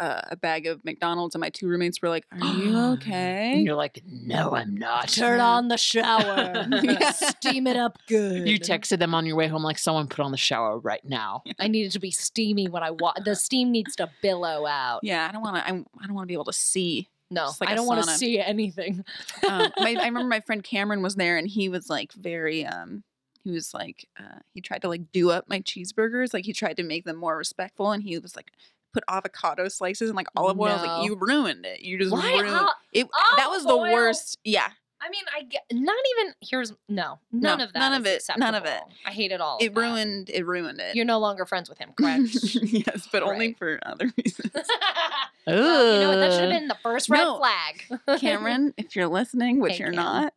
[0.00, 3.60] uh, a bag of McDonald's, and my two roommates were like, "Are you And okay?"
[3.64, 5.08] you're like, no, I'm not.
[5.08, 6.66] Turn on the shower.
[6.82, 7.10] Yeah.
[7.10, 8.48] Steam it up good.
[8.48, 11.42] You texted them on your way home like someone put on the shower right now.
[11.58, 13.24] I need it to be steamy when I walk.
[13.24, 15.00] The steam needs to billow out.
[15.02, 15.62] yeah, I don't want to.
[15.62, 17.08] I, I don't want to be able to see.
[17.30, 19.04] No, like I don't want to see anything.
[19.48, 22.64] Um, my, I remember my friend Cameron was there, and he was like very.
[22.64, 23.02] Um,
[23.44, 26.32] he was like uh, he tried to like do up my cheeseburgers.
[26.32, 28.50] Like he tried to make them more respectful, and he was like
[28.94, 30.68] put avocado slices and like olive oil.
[30.68, 30.88] I was No.
[30.98, 31.80] like, you ruined it.
[31.80, 32.32] You just Why?
[32.32, 33.06] ruined Ol- it.
[33.36, 34.38] That was the worst.
[34.44, 34.68] Yeah,
[35.00, 36.34] I mean, I get not even.
[36.40, 37.78] Here's no, none No, of that.
[37.78, 38.80] none of is it, none of it.
[39.06, 39.58] I hate it all.
[39.60, 39.80] it of that.
[39.80, 40.30] ruined.
[40.30, 40.96] It ruined it.
[40.96, 42.30] You're no longer friends with him, correct?
[42.62, 44.52] yes, but only for other reasons.
[45.46, 46.16] well, you know what?
[46.16, 47.38] That should have been the first red No.
[47.38, 48.18] flag.
[48.20, 49.96] Cameron, if you're listening, which Hey, you're Cam.
[50.04, 50.34] not,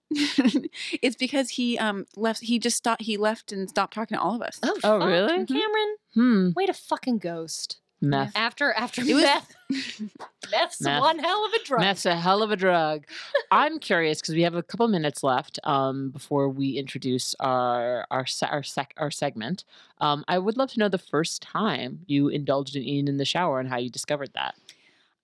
[1.01, 2.41] it's because he um left.
[2.41, 3.01] He just stopped.
[3.01, 4.59] He left and stopped talking to all of us.
[4.63, 5.39] oh, Oh, really?
[5.39, 5.47] Mhm.
[5.47, 6.49] Cameron, Hmm.
[6.55, 7.80] wait a fucking ghost.
[8.01, 8.35] Meth.
[8.35, 9.55] After after It was- meth,
[10.51, 11.01] meth's Meth.
[11.01, 11.81] one hell of a drug.
[11.81, 13.05] Meth's a hell of a drug.
[13.51, 18.25] I'm curious because we have a couple minutes left um, before we introduce our our
[18.25, 19.63] se- our, sec- our segment.
[19.99, 23.25] Um, I would love to know the first time you indulged in eating in the
[23.25, 24.55] shower and how you discovered that.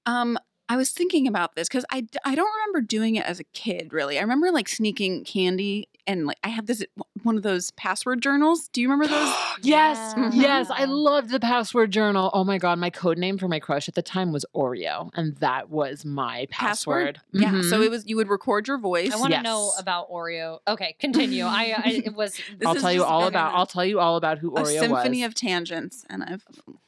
[0.06, 0.38] Um,
[0.70, 3.92] I was thinking about this because I, I don't remember doing it as a kid.
[3.94, 6.84] Really, I remember like sneaking candy and like I had this
[7.24, 8.70] one of those password journals.
[8.70, 9.34] Do you remember those?
[9.62, 10.32] Yes, Yeah.
[10.34, 12.32] yes, I loved the password journal.
[12.34, 15.36] Oh my god, my code name for my crush at the time was Oreo, and
[15.38, 17.20] that was my password.
[17.34, 17.62] Yeah.
[17.62, 17.86] So Mhm.
[17.86, 19.14] it was you would record your voice.
[19.14, 20.60] I want to know about Oreo.
[20.68, 21.44] Okay, continue.
[21.46, 23.54] I, I it was This I'll is tell you all like about.
[23.56, 25.28] I'll tell you all about who a Oreo symphony was.
[25.28, 26.44] of tangents, and I've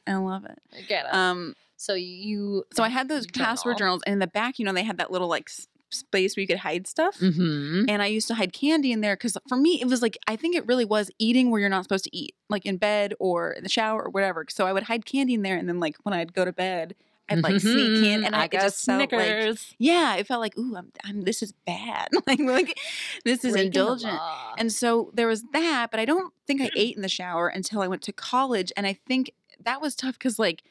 [0.07, 0.57] I love it.
[0.75, 1.13] I get it.
[1.13, 4.73] Um, so you so I had those password journals, and in the back, you know,
[4.73, 7.17] they had that little like s- space where you could hide stuff.
[7.19, 10.17] hmm and I used to hide candy in there because for me it was like
[10.27, 13.13] I think it really was eating where you're not supposed to eat, like in bed
[13.19, 14.45] or in the shower or whatever.
[14.49, 16.95] So I would hide candy in there, and then like when I'd go to bed,
[17.29, 20.75] I'd like sneak in, and I, got just felt like yeah, it felt like ooh,
[20.75, 22.79] I'm, I'm this is bad, like like
[23.23, 24.19] this is breaking indulgent.
[24.57, 27.81] And so there was that, but I don't think I ate in the shower until
[27.81, 29.31] I went to college, and I think
[29.63, 30.63] that was tough because like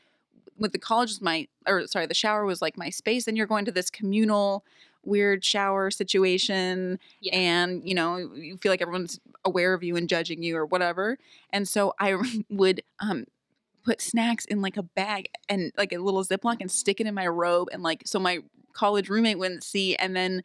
[0.59, 3.47] with the college was my or sorry the shower was like my space and you're
[3.47, 4.65] going to this communal
[5.05, 7.37] weird shower situation Yeah.
[7.37, 11.19] and you know you feel like everyone's aware of you and judging you or whatever
[11.51, 12.17] and so i
[12.51, 13.25] would um
[13.85, 17.15] put snacks in like a bag and like a little ziploc and stick it in
[17.15, 18.41] my robe and like so my
[18.75, 20.41] college roommate wouldn't see, and then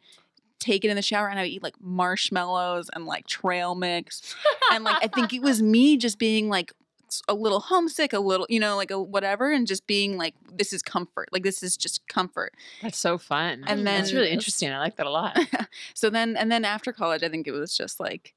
[0.58, 4.34] take it in the shower, and I would eat like marshmallows and like trail mix,
[4.72, 6.72] and like I think it was me just being like
[7.14, 10.34] s- a little homesick, a little, you know, like a whatever, and just being like,
[10.52, 12.52] this is comfort, like this is just comfort.
[12.82, 13.64] That's so fun.
[13.66, 14.70] And that's then- really interesting.
[14.72, 15.38] I like that a lot.
[15.94, 18.34] so then, and then after college, I think it was just like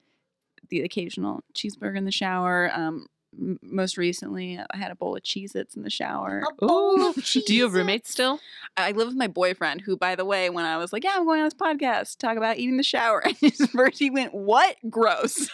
[0.69, 2.69] the occasional cheeseburger in the shower.
[2.73, 3.07] Um,
[3.39, 6.43] m- most recently, I had a bowl of Cheez Its in the shower.
[6.61, 7.13] A Ooh,
[7.45, 8.39] Do you have roommates still?
[8.75, 11.23] I live with my boyfriend, who, by the way, when I was like, "Yeah, I'm
[11.25, 14.75] going on this podcast, talk about eating the shower," and his first he went, "What?
[14.89, 15.49] Gross."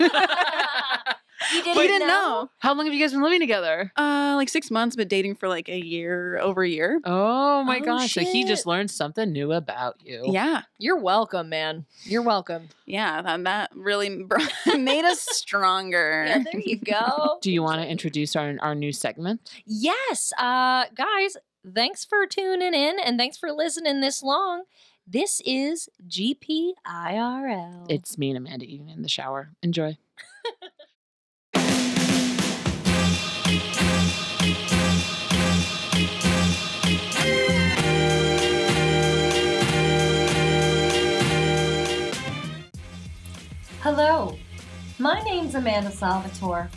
[1.51, 2.49] He didn't, he didn't know.
[2.59, 3.91] How long have you guys been living together?
[3.97, 6.99] Uh, like six months, but dating for like a year, over a year.
[7.03, 8.13] Oh my Oh, gosh.
[8.13, 10.23] So he just learned something new about you.
[10.27, 11.85] Yeah, You're welcome, man.
[12.03, 12.69] You're welcome.
[12.85, 14.09] yeah, that, that really
[14.77, 16.25] made us stronger.
[16.33, 17.37] Yeah, there you go.
[17.41, 19.51] Do you want to introduce our, our new segment?
[19.65, 21.37] Yes, uh, guys,
[21.73, 24.63] thanks for tuning in and thanks for listening this long.
[25.05, 27.85] This is GPIRL.
[27.89, 29.49] It's me and Amanda eating in the shower.
[29.61, 29.97] Enjoy.
[43.83, 44.37] Hello,
[44.97, 46.69] my name's Amanda Salvatore,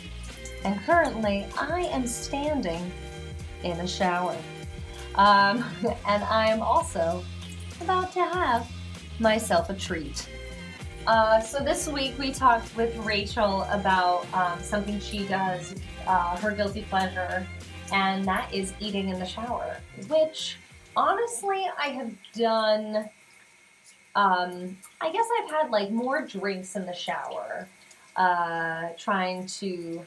[0.64, 2.90] and currently I am standing
[3.62, 4.36] in a shower.
[5.14, 5.64] Um,
[6.08, 7.22] and I am also
[7.80, 8.68] about to have
[9.20, 10.28] myself a treat.
[11.06, 15.76] Uh, so this week we talked with Rachel about um, something she does,
[16.08, 17.46] uh, her guilty pleasure,
[17.92, 19.76] and that is eating in the shower,
[20.08, 20.56] which
[20.96, 23.08] honestly I have done
[24.16, 27.68] um, I guess I've had like more drinks in the shower,
[28.16, 30.04] uh, trying to,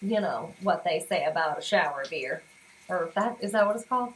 [0.00, 2.42] you know, what they say about a shower beer,
[2.88, 4.14] or that is that what it's called?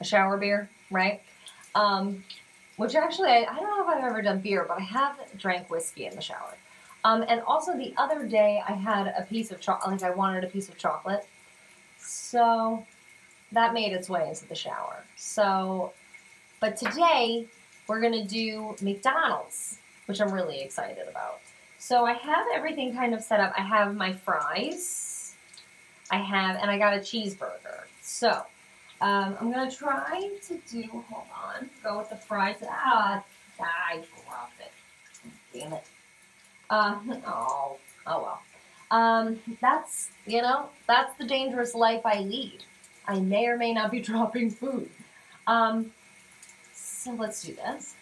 [0.00, 1.22] A shower beer, right?
[1.76, 2.24] Um,
[2.76, 5.70] which actually, I, I don't know if I've ever done beer, but I have drank
[5.70, 6.54] whiskey in the shower.
[7.04, 10.42] Um, and also the other day, I had a piece of chocolate, like I wanted
[10.42, 11.24] a piece of chocolate,
[12.00, 12.84] so
[13.52, 15.04] that made its way into the shower.
[15.14, 15.92] So,
[16.60, 17.46] but today
[17.88, 21.40] we're gonna do McDonald's, which I'm really excited about.
[21.78, 23.52] So I have everything kind of set up.
[23.56, 25.34] I have my fries.
[26.10, 27.84] I have, and I got a cheeseburger.
[28.02, 28.30] So
[29.00, 30.82] um, I'm gonna try to do.
[31.10, 31.70] Hold on.
[31.82, 32.56] Go with the fries.
[32.68, 33.22] Ah,
[33.60, 34.72] I dropped it.
[35.52, 35.84] Damn it.
[36.70, 37.76] Uh, oh,
[38.06, 38.42] oh well.
[38.90, 42.64] Um, that's you know that's the dangerous life I lead.
[43.06, 44.90] I may or may not be dropping food.
[45.46, 45.92] Um,
[47.06, 47.94] so let's do this.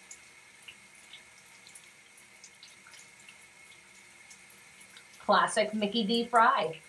[5.19, 6.79] Classic Mickey D fry.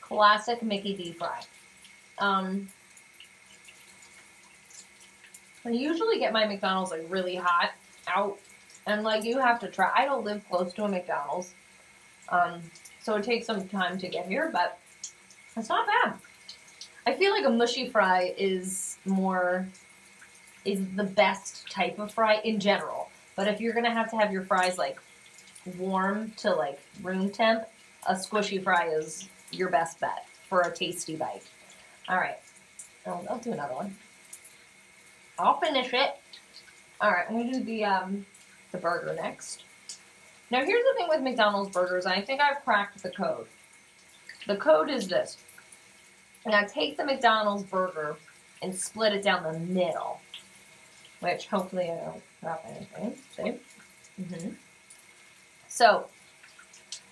[0.00, 1.40] Classic Mickey D fry.
[2.18, 2.68] Um,
[5.64, 7.72] I usually get my McDonald's like really hot
[8.06, 8.38] out,
[8.86, 9.90] and like you have to try.
[9.96, 11.54] I don't live close to a McDonald's,
[12.28, 12.60] um,
[13.02, 14.78] so it takes some time to get here, but
[15.56, 16.14] it's not bad.
[17.06, 19.66] I feel like a mushy fry is more
[20.64, 23.10] is the best type of fry in general.
[23.36, 24.98] But if you're gonna have to have your fries like
[25.78, 27.64] warm to like room temp,
[28.06, 31.42] a squishy fry is your best bet for a tasty bite.
[32.08, 32.38] All right,
[33.06, 33.94] I'll, I'll do another one.
[35.38, 36.16] I'll finish it.
[37.00, 38.26] All right, I'm gonna do the um
[38.72, 39.64] the burger next.
[40.50, 42.06] Now here's the thing with McDonald's burgers.
[42.06, 43.46] I think I've cracked the code.
[44.46, 45.38] The code is this.
[46.46, 48.16] Now take the McDonald's burger
[48.62, 50.20] and split it down the middle
[51.24, 53.16] which hopefully I don't drop anything.
[53.36, 53.60] See?
[54.22, 54.50] hmm
[55.68, 56.08] So,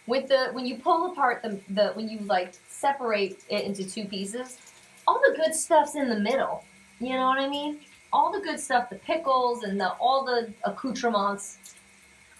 [0.06, 4.04] with the when you pull apart the the when you like separate it into two
[4.06, 4.58] pieces,
[5.06, 6.64] all the good stuff's in the middle.
[7.00, 7.80] You know what I mean?
[8.12, 11.58] All the good stuff, the pickles and the all the accoutrements.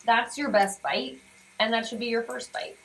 [0.06, 1.18] That's your best bite,
[1.60, 2.76] and that should be your first bite.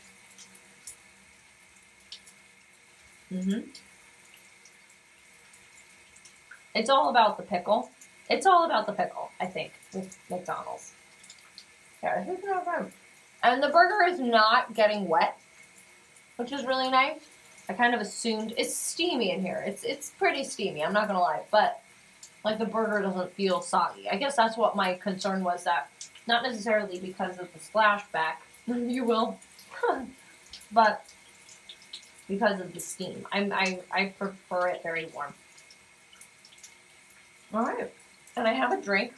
[3.29, 3.59] hmm
[6.75, 7.91] It's all about the pickle.
[8.29, 10.91] It's all about the pickle, I think, with McDonald's.
[12.03, 12.91] Yeah, I think it's not bad.
[13.43, 15.39] And the burger is not getting wet,
[16.35, 17.21] which is really nice.
[17.69, 19.63] I kind of assumed it's steamy in here.
[19.65, 20.83] It's it's pretty steamy.
[20.83, 21.81] I'm not gonna lie, but
[22.43, 24.09] like the burger doesn't feel soggy.
[24.09, 25.63] I guess that's what my concern was.
[25.65, 25.89] That
[26.27, 28.35] not necessarily because of the splashback,
[28.67, 29.39] you will,
[30.71, 31.05] but
[32.27, 33.27] because of the steam.
[33.31, 35.33] I'm, I I prefer it very warm.
[37.53, 37.91] All right,
[38.37, 39.13] and I have a drink.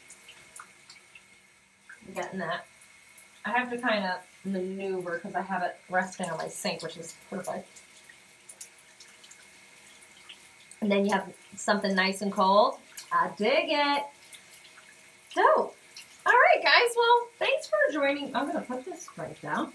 [2.07, 2.65] I'm getting that.
[3.45, 6.97] I have to kind of maneuver because I have it resting on my sink, which
[6.97, 7.67] is perfect.
[10.81, 12.75] And then you have something nice and cold.
[13.11, 14.03] I dig it.
[15.33, 15.73] So, all
[16.25, 16.95] right, guys.
[16.95, 18.35] Well, thanks for joining.
[18.35, 19.73] I'm gonna put this right down.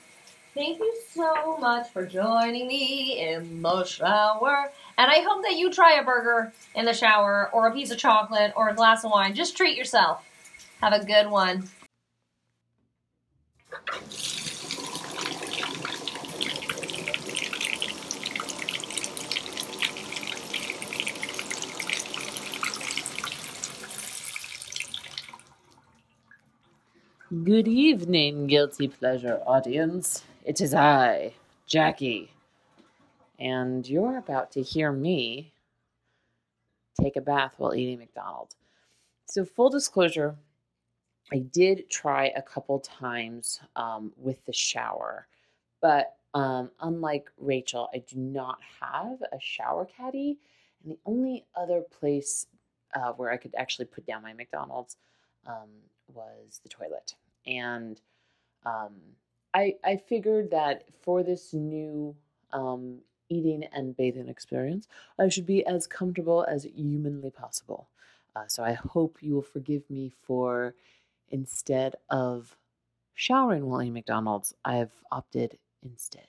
[0.54, 4.70] Thank you so much for joining me in the shower.
[4.96, 7.98] And I hope that you try a burger in the shower, or a piece of
[7.98, 9.34] chocolate, or a glass of wine.
[9.34, 10.24] Just treat yourself.
[10.80, 11.68] Have a good one.
[27.42, 30.22] Good evening, guilty pleasure audience.
[30.44, 31.32] It is I,
[31.66, 32.30] Jackie,
[33.38, 35.54] and you're about to hear me
[37.00, 38.54] take a bath while eating McDonald's.
[39.24, 40.36] So, full disclosure,
[41.32, 45.26] I did try a couple times um, with the shower,
[45.80, 50.36] but um, unlike Rachel, I do not have a shower caddy,
[50.82, 52.48] and the only other place
[52.94, 54.98] uh, where I could actually put down my McDonald's
[55.46, 55.70] um,
[56.12, 57.14] was the toilet.
[57.46, 57.98] And
[58.66, 58.92] um,
[59.54, 62.16] I, I figured that for this new
[62.52, 64.88] um, eating and bathing experience,
[65.18, 67.88] I should be as comfortable as humanly possible.
[68.36, 70.74] Uh, so I hope you will forgive me for
[71.30, 72.56] instead of
[73.14, 76.28] showering while eating McDonald's, I've opted instead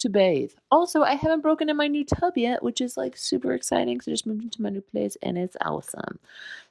[0.00, 0.52] to bathe.
[0.70, 4.00] Also, I haven't broken in my new tub yet, which is like super exciting.
[4.00, 6.18] So I just moved into my new place and it's awesome.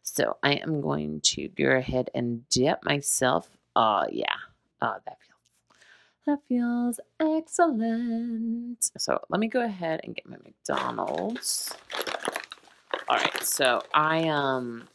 [0.03, 3.49] So I am going to go ahead and dip myself.
[3.75, 4.35] Oh yeah.
[4.81, 5.32] Oh, that feels
[6.25, 8.89] that feels excellent.
[8.97, 11.73] So let me go ahead and get my McDonald's.
[13.09, 14.87] All right, so I um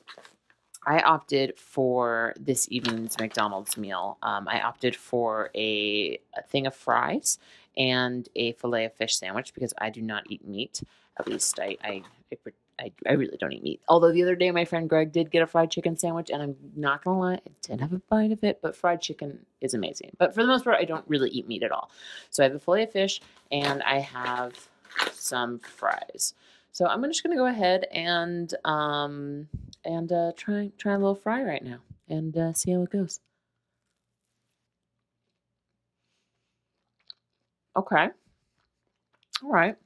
[0.87, 4.17] I opted for this evening's McDonald's meal.
[4.23, 7.39] Um, I opted for a, a thing of fries
[7.77, 10.83] and a fillet of fish sandwich because I do not eat meat.
[11.19, 12.03] At least I I,
[12.33, 12.37] I,
[12.81, 13.81] I, I really don't eat meat.
[13.89, 16.57] Although the other day my friend Greg did get a fried chicken sandwich, and I'm
[16.77, 18.61] not gonna lie, I did have a bite of it.
[18.63, 20.13] But fried chicken is amazing.
[20.19, 21.91] But for the most part, I don't really eat meat at all.
[22.31, 23.21] So I have a fillet of fish
[23.51, 24.69] and I have
[25.13, 26.35] some fries.
[26.73, 29.49] So I'm just gonna go ahead and um
[29.85, 33.21] and uh, try try a little fry right now and uh, see how it goes.
[37.77, 38.09] Okay.
[39.43, 39.77] All right.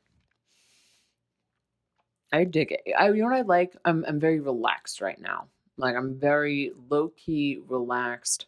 [2.33, 2.81] I dig it.
[2.99, 3.77] I, you know what I like?
[3.85, 5.49] I'm I'm very relaxed right now.
[5.77, 8.47] Like I'm very low key relaxed.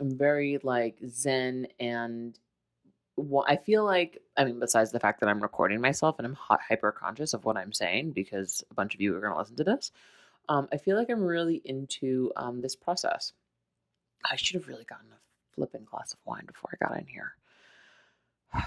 [0.00, 2.38] I'm very like zen and
[3.16, 6.36] wha- I feel like I mean besides the fact that I'm recording myself and I'm
[6.38, 9.56] hyper conscious of what I'm saying because a bunch of you are going to listen
[9.56, 9.92] to this.
[10.48, 13.32] Um, I feel like I'm really into um, this process.
[14.28, 17.34] I should have really gotten a flipping glass of wine before I got in here.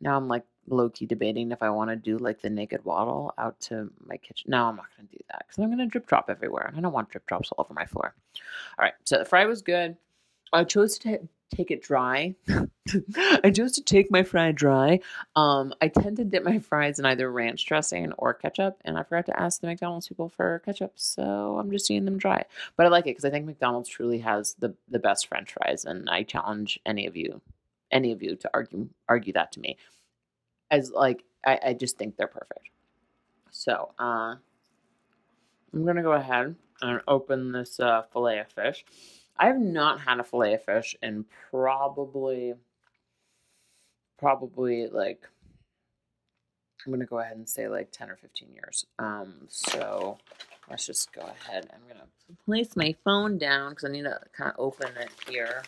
[0.00, 3.34] now I'm like low key debating if I want to do like the naked waddle
[3.38, 4.50] out to my kitchen.
[4.50, 6.72] No, I'm not going to do that because I'm going to drip drop everywhere.
[6.76, 8.14] I don't want drip drops all over my floor.
[8.78, 9.96] All right, so the fry was good.
[10.52, 12.34] I chose to ta- take it dry.
[13.42, 15.00] I chose to take my fry dry.
[15.36, 19.02] Um, I tend to dip my fries in either ranch dressing or ketchup, and I
[19.02, 22.44] forgot to ask the McDonald's people for ketchup, so I'm just eating them dry.
[22.76, 25.84] But I like it because I think McDonald's truly has the the best French fries,
[25.84, 27.40] and I challenge any of you,
[27.90, 29.76] any of you, to argue argue that to me.
[30.74, 32.68] As like, I, I just think they're perfect.
[33.52, 34.34] So, uh,
[35.72, 38.84] I'm gonna go ahead and open this uh, fillet of fish.
[39.38, 42.54] I have not had a fillet of fish in probably,
[44.18, 45.22] probably like,
[46.84, 48.84] I'm gonna go ahead and say like 10 or 15 years.
[48.98, 50.18] Um, so
[50.68, 51.70] let's just go ahead.
[51.72, 52.08] I'm gonna
[52.46, 55.62] place my phone down because I need to kind of open it here.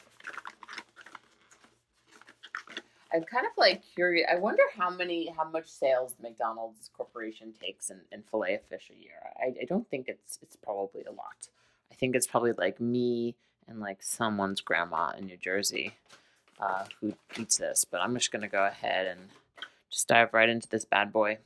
[3.17, 4.29] I'm kind of like curious.
[4.31, 8.91] I wonder how many, how much sales McDonald's Corporation takes in, in fillet of fish
[8.91, 9.15] a year.
[9.39, 11.49] I, I don't think it's it's probably a lot.
[11.91, 13.35] I think it's probably like me
[13.67, 15.95] and like someone's grandma in New Jersey
[16.61, 17.87] uh, who eats this.
[17.91, 19.31] But I'm just gonna go ahead and
[19.91, 21.39] just dive right into this bad boy.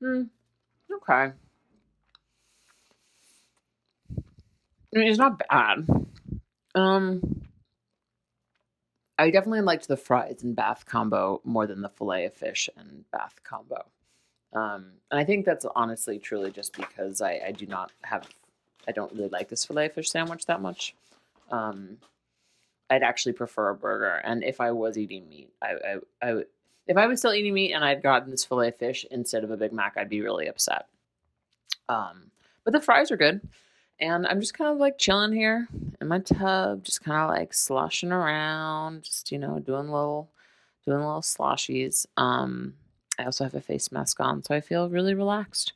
[0.00, 0.22] Hmm.
[0.92, 1.30] Okay.
[4.94, 5.86] I mean, it's not bad.
[6.74, 7.42] Um,
[9.18, 13.04] I definitely liked the fries and bath combo more than the fillet of fish and
[13.10, 13.84] bath combo.
[14.52, 18.28] Um, and I think that's honestly truly just because I, I do not have,
[18.86, 20.94] I don't really like this fillet of fish sandwich that much.
[21.50, 21.98] Um,
[22.90, 24.20] I'd actually prefer a burger.
[24.24, 26.46] And if I was eating meat, I, I, I would,
[26.86, 29.50] if I was still eating meat and I'd gotten this fillet of fish instead of
[29.50, 30.86] a Big Mac, I'd be really upset.
[31.88, 32.30] Um,
[32.64, 33.40] but the fries are good.
[34.02, 35.68] And I'm just kind of like chilling here
[36.00, 40.28] in my tub, just kind of like sloshing around, just, you know, doing little,
[40.84, 42.04] doing little sloshies.
[42.16, 42.74] Um,
[43.16, 45.74] I also have a face mask on, so I feel really relaxed.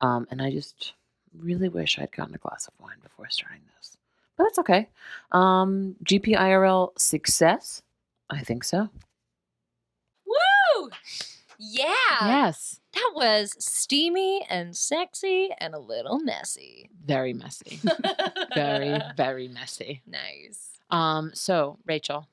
[0.00, 0.92] Um, and I just
[1.36, 3.96] really wish I'd gotten a glass of wine before starting this.
[4.36, 4.88] But that's okay.
[5.32, 7.82] Um, GPIRL success?
[8.30, 8.88] I think so.
[10.24, 10.90] Woo!
[11.58, 11.88] Yeah.
[12.22, 12.78] Yes.
[12.96, 16.88] That was steamy and sexy and a little messy.
[17.04, 17.78] Very messy.
[18.54, 20.00] very, very messy.
[20.06, 20.70] nice.
[20.88, 22.26] Um, so Rachel,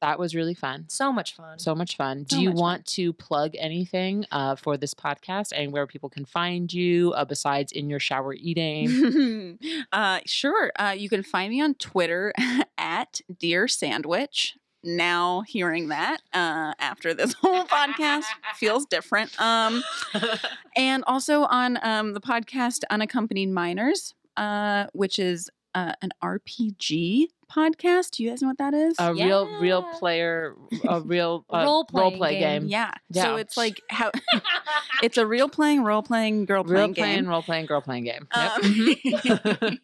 [0.00, 0.84] that was really fun.
[0.86, 1.58] So much fun.
[1.58, 2.22] So much fun.
[2.28, 2.62] Do you much fun.
[2.62, 7.24] want to plug anything uh, for this podcast and where people can find you uh,
[7.24, 9.58] besides in your shower eating?
[9.92, 10.70] uh, sure.
[10.78, 12.32] Uh, you can find me on Twitter
[12.78, 14.57] at Dear Sandwich.
[14.84, 18.24] Now hearing that uh, after this whole podcast
[18.56, 19.38] feels different.
[19.40, 19.82] Um,
[20.76, 28.10] and also on um, the podcast Unaccompanied Minors, uh, which is uh, an RPG podcast.
[28.12, 28.94] Do you guys know what that is?
[28.98, 30.54] a real, real player,
[30.86, 32.62] a real uh, Role-playing role play game.
[32.62, 32.68] game.
[32.68, 32.92] yeah.
[33.12, 34.10] So it's like how
[35.02, 37.28] it's a real playing, role playing, girl Real playing playing, game.
[37.28, 38.28] role playing, girl playing game.
[38.36, 38.52] Yep.
[38.52, 39.78] Um, Mhm.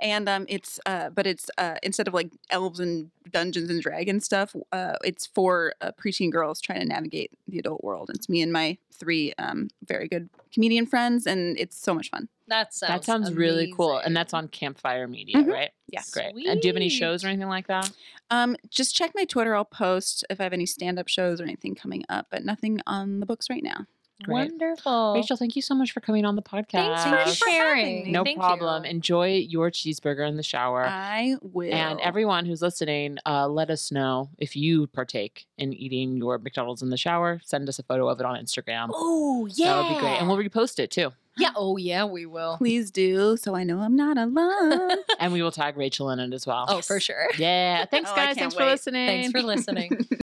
[0.00, 4.24] And um, it's uh, but it's uh, instead of like elves and dungeons and dragons
[4.24, 8.10] stuff, uh, it's for uh, preteen girls trying to navigate the adult world.
[8.14, 12.28] It's me and my three um, very good comedian friends, and it's so much fun.
[12.48, 13.96] that sounds that sounds really cool.
[13.98, 15.48] And that's on Campfire Media, Mhm.
[15.52, 15.70] right?
[15.88, 16.02] Yeah.
[16.12, 16.34] Great.
[16.46, 17.90] And do you have any shows or anything like that?
[18.30, 19.54] Um, just check my Twitter.
[19.54, 22.80] I'll post if I have any stand up shows or anything coming up, but nothing
[22.86, 23.86] on the books right now.
[24.22, 24.50] Great.
[24.50, 25.14] Wonderful.
[25.14, 26.70] Rachel, thank you so much for coming on the podcast.
[26.72, 28.04] thanks for having sharing.
[28.06, 28.10] me.
[28.12, 28.84] No Thank problem.
[28.84, 28.90] you.
[28.90, 30.84] Enjoy your cheeseburger in the shower.
[30.86, 31.72] I will.
[31.72, 36.82] And everyone who's listening, uh, let us know if you partake in eating your McDonald's
[36.82, 37.40] in the shower.
[37.44, 38.88] Send us a photo of it on Instagram.
[38.92, 40.18] Oh yeah, That would be great.
[40.20, 41.12] And we'll repost it too.
[41.38, 41.50] yeah.
[41.56, 42.56] Oh yeah, we will.
[42.58, 44.96] please do so I know I'm not alone.
[45.20, 46.64] And we will tag Rachel in it as well.
[46.68, 47.28] Oh, for sure.
[47.38, 47.84] Yeah.
[47.90, 48.26] Thanks, Oh, guys.
[48.36, 49.06] can't Thanks for listening.
[49.06, 50.06] Thanks for listening.